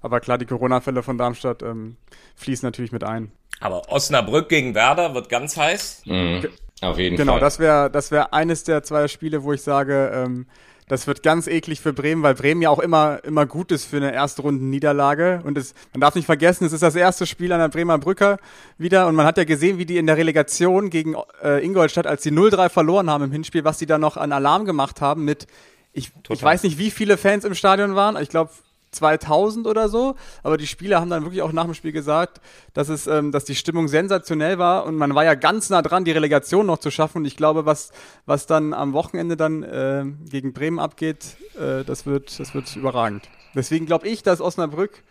[0.00, 1.96] Aber klar, die Corona-Fälle von Darmstadt ähm,
[2.36, 3.32] fließen natürlich mit ein.
[3.60, 6.02] Aber Osnabrück gegen Werder wird ganz heiß.
[6.06, 6.46] Mhm.
[6.80, 7.38] Auf jeden genau, Fall.
[7.38, 10.46] Genau, das wäre das wär eines der zwei Spiele, wo ich sage, ähm,
[10.86, 13.96] das wird ganz eklig für Bremen, weil Bremen ja auch immer, immer gut ist für
[13.96, 15.40] eine erste Runde-Niederlage.
[15.44, 18.38] Und es, man darf nicht vergessen, es ist das erste Spiel an der Bremer Brücke
[18.76, 19.06] wieder.
[19.06, 22.32] Und man hat ja gesehen, wie die in der Relegation gegen äh, Ingolstadt, als die
[22.32, 25.46] 0-3 verloren haben im Hinspiel, was die da noch an Alarm gemacht haben mit,
[25.94, 28.20] ich, ich weiß nicht, wie viele Fans im Stadion waren.
[28.20, 28.50] Ich glaube,
[28.94, 30.14] 2000 oder so.
[30.42, 32.40] Aber die Spieler haben dann wirklich auch nach dem Spiel gesagt,
[32.72, 36.04] dass es, ähm, dass die Stimmung sensationell war und man war ja ganz nah dran,
[36.04, 37.18] die Relegation noch zu schaffen.
[37.18, 37.90] Und ich glaube, was,
[38.26, 43.28] was dann am Wochenende dann äh, gegen Bremen abgeht, äh, das wird, das wird überragend.
[43.54, 45.02] Deswegen glaube ich, dass Osnabrück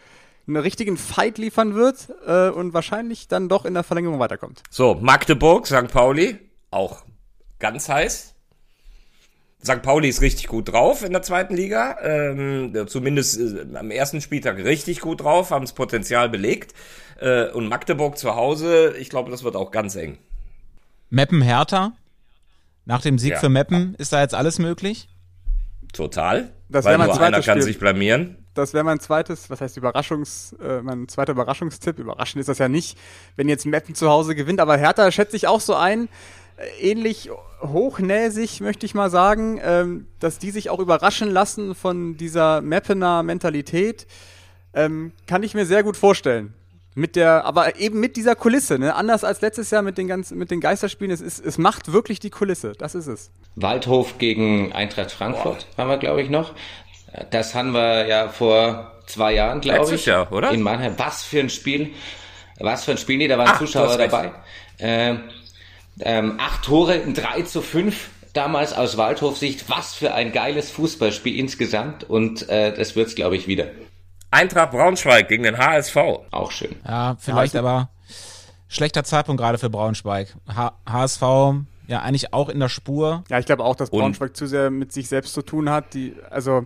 [0.47, 4.61] einen richtigen Fight liefern wird äh, und wahrscheinlich dann doch in der Verlängerung weiterkommt.
[4.69, 5.87] So, Magdeburg, St.
[5.91, 7.03] Pauli, auch
[7.59, 8.32] ganz heiß.
[9.65, 9.81] St.
[9.81, 11.97] Pauli ist richtig gut drauf in der zweiten Liga.
[12.01, 16.73] Ähm, zumindest äh, am ersten Spieltag richtig gut drauf, haben das Potenzial belegt.
[17.19, 20.17] Äh, und Magdeburg zu Hause, ich glaube, das wird auch ganz eng.
[21.09, 21.93] Meppen Hertha.
[22.85, 23.39] Nach dem Sieg Ja.
[23.39, 25.07] für Meppen ist da jetzt alles möglich.
[25.93, 26.51] Total.
[26.69, 27.63] Das weil nur einer zweites kann Spiel.
[27.63, 28.37] sich blamieren.
[28.55, 31.97] Das wäre mein zweites, was heißt Überraschungs, äh, mein zweiter Überraschungstipp.
[31.99, 32.97] Überraschend ist das ja nicht,
[33.35, 36.09] wenn jetzt Meppen zu Hause gewinnt, aber Hertha schätze ich auch so ein,
[36.79, 37.29] ähnlich
[37.61, 43.23] hochnäsig, möchte ich mal sagen, ähm, dass die sich auch überraschen lassen von dieser Meppener
[43.23, 44.07] Mentalität,
[44.73, 46.53] ähm, kann ich mir sehr gut vorstellen.
[46.95, 48.93] Mit der, aber eben mit dieser Kulisse, ne?
[48.93, 52.19] Anders als letztes Jahr mit den ganzen, mit den Geisterspielen, es ist, es macht wirklich
[52.19, 52.73] die Kulisse.
[52.77, 53.31] Das ist es.
[53.55, 56.53] Waldhof gegen Eintracht Frankfurt haben wir, glaube ich, noch.
[57.31, 60.05] Das haben wir ja vor zwei Jahren, glaube Letztes ich.
[60.05, 60.51] Jahr, oder?
[60.51, 60.93] In Mannheim.
[60.97, 61.89] Was für ein Spiel.
[62.59, 63.17] Was für ein Spiel.
[63.17, 64.31] Nee, da waren Ach, Zuschauer dabei.
[64.79, 65.21] Ähm,
[65.99, 69.69] ähm, acht Tore, ein 3 zu 5 damals aus Waldhof-Sicht.
[69.69, 72.03] Was für ein geiles Fußballspiel insgesamt.
[72.09, 73.67] Und äh, das wird's, glaube ich, wieder.
[74.31, 75.95] Eintracht Braunschweig gegen den HSV.
[76.31, 76.75] Auch schön.
[76.87, 77.89] Ja, vielleicht also- aber
[78.67, 80.35] schlechter Zeitpunkt gerade für Braunschweig.
[80.47, 81.21] H HSV
[81.87, 83.23] ja eigentlich auch in der Spur.
[83.29, 85.93] Ja, ich glaube auch, dass Und- Braunschweig zu sehr mit sich selbst zu tun hat.
[85.93, 86.65] Die, also,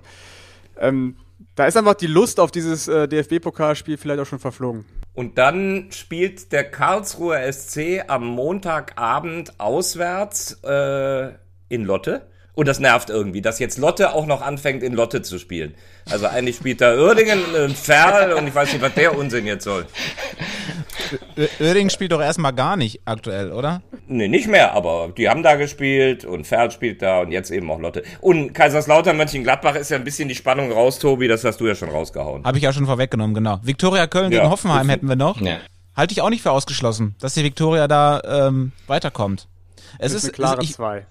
[0.80, 1.18] ähm,
[1.56, 4.86] da ist einfach die Lust auf dieses äh, DFB-Pokalspiel vielleicht auch schon verflogen.
[5.18, 11.30] Und dann spielt der Karlsruher SC am Montagabend auswärts äh,
[11.70, 12.28] in Lotte.
[12.58, 15.76] Und das nervt irgendwie, dass jetzt Lotte auch noch anfängt, in Lotte zu spielen.
[16.10, 19.64] Also eigentlich spielt da Uerdingen, ein Ferl und ich weiß nicht, was der Unsinn jetzt
[19.64, 19.86] soll.
[21.38, 23.84] Ö- Oerding spielt doch erstmal gar nicht aktuell, oder?
[24.08, 27.70] Nee, nicht mehr, aber die haben da gespielt und Ferl spielt da und jetzt eben
[27.70, 28.02] auch Lotte.
[28.22, 31.76] Und Kaiserslautern, Mönchengladbach ist ja ein bisschen die Spannung raus, Tobi, das hast du ja
[31.76, 32.44] schon rausgehauen.
[32.44, 33.60] Habe ich ja schon vorweggenommen, genau.
[33.62, 35.40] Viktoria Köln Ja, gegen Hoffenheim hätten wir noch.
[35.42, 35.58] Ja.
[35.96, 39.48] Halte ich auch nicht für ausgeschlossen, dass die Viktoria da ähm, weiterkommt.
[40.00, 41.06] Es ist, eine klare ich, zwei.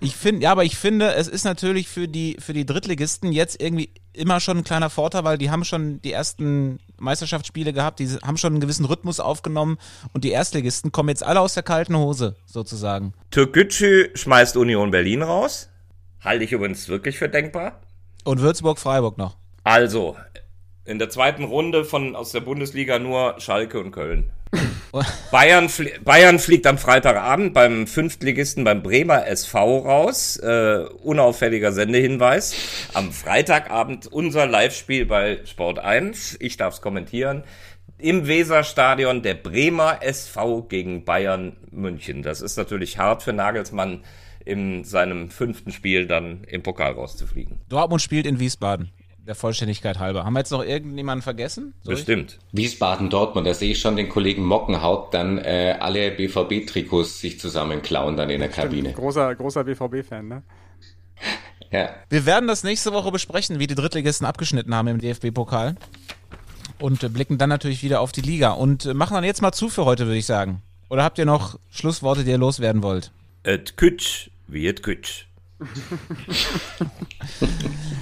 [0.00, 3.60] Ich finde, ja, aber ich finde, es ist natürlich für die für die Drittligisten jetzt
[3.60, 8.08] irgendwie immer schon ein kleiner Vorteil, weil die haben schon die ersten Meisterschaftsspiele gehabt, die
[8.22, 9.78] haben schon einen gewissen Rhythmus aufgenommen
[10.12, 13.12] und die Erstligisten kommen jetzt alle aus der kalten Hose sozusagen.
[13.30, 15.68] Türkgücü schmeißt Union Berlin raus.
[16.20, 17.80] Halte ich übrigens wirklich für denkbar.
[18.24, 19.36] Und Würzburg Freiburg noch.
[19.64, 20.16] Also,
[20.84, 24.30] in der zweiten Runde von aus der Bundesliga nur Schalke und Köln.
[25.30, 30.36] Bayern, flie Bayern fliegt am Freitagabend beim Fünftligisten beim Bremer SV raus.
[30.36, 32.54] Äh, unauffälliger Sendehinweis.
[32.94, 36.36] Am Freitagabend unser Live-Spiel bei Sport 1.
[36.40, 37.42] Ich darf es kommentieren.
[37.98, 42.22] Im Weserstadion der Bremer SV gegen Bayern München.
[42.22, 44.04] Das ist natürlich hart für Nagelsmann,
[44.44, 47.60] in seinem fünften Spiel dann im Pokal rauszufliegen.
[47.68, 48.90] Dortmund spielt in Wiesbaden.
[49.26, 50.24] Der Vollständigkeit halber.
[50.24, 51.72] Haben wir jetzt noch irgendjemanden vergessen?
[51.82, 52.00] Soll ich?
[52.00, 52.38] Bestimmt.
[52.52, 58.18] Wiesbaden, Dortmund, da sehe ich schon den Kollegen Mockenhaupt dann äh, alle BVB-Trikots sich zusammenklauen
[58.18, 58.92] dann in der Kabine.
[58.92, 60.42] Großer, großer BVB-Fan, ne?
[61.70, 61.88] Ja.
[62.10, 65.76] Wir werden das nächste Woche besprechen, wie die Drittligisten abgeschnitten haben im DFB-Pokal.
[66.78, 68.50] Und äh, blicken dann natürlich wieder auf die Liga.
[68.50, 70.62] Und äh, machen dann jetzt mal zu für heute, würde ich sagen.
[70.90, 73.10] Oder habt ihr noch Schlussworte, die ihr loswerden wollt?
[73.42, 75.26] Et Kütsch wie et Kütsch.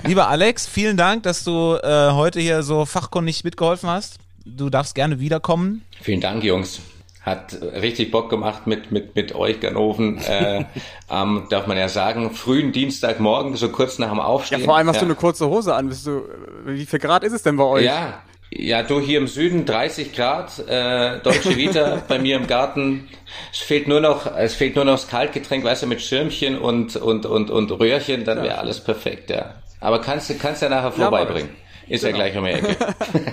[0.05, 4.19] Lieber Alex, vielen Dank, dass du äh, heute hier so fachkundig mitgeholfen hast.
[4.45, 5.83] Du darfst gerne wiederkommen.
[6.01, 6.81] Vielen Dank, Jungs.
[7.21, 10.19] Hat richtig Bock gemacht mit, mit, mit euch, Ganoven.
[10.19, 10.65] Äh,
[11.07, 14.65] am, darf man ja sagen, frühen Dienstagmorgen, so kurz nach dem Ja, Aufstehen.
[14.65, 15.03] vor allem hast ja.
[15.03, 15.89] du eine kurze Hose an.
[15.89, 16.23] Bist du,
[16.67, 17.85] wie viel Grad ist es denn bei euch?
[17.85, 23.09] Ja, ja, du hier im Süden 30 Grad, äh, Deutsche Vita, bei mir im Garten.
[23.53, 26.97] Es fehlt nur noch, es fehlt nur noch das Kaltgetränk, weißt du, mit Schirmchen und,
[26.97, 29.55] und, und, und Röhrchen, dann wäre alles perfekt, ja.
[29.83, 31.51] Aber kannst du, kannst ja nachher Ja, vorbeibringen.
[31.89, 32.77] Ist ja gleich um die Ecke.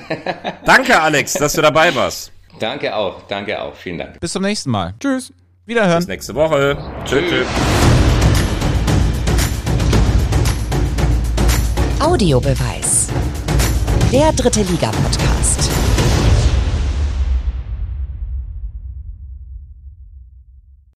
[0.66, 2.32] Danke, Alex, dass du dabei warst.
[2.60, 4.20] danke auch, danke auch, vielen Dank.
[4.20, 4.96] Bis zum nächsten Mal.
[5.00, 5.32] Tschüss.
[5.66, 6.00] Wiederhören.
[6.00, 6.76] Bis nächste Woche.
[7.06, 7.30] Tschüss.
[7.30, 7.48] tschüss.
[12.00, 13.08] Audiobeweis.
[14.12, 15.79] Der dritte Liga-Podcast.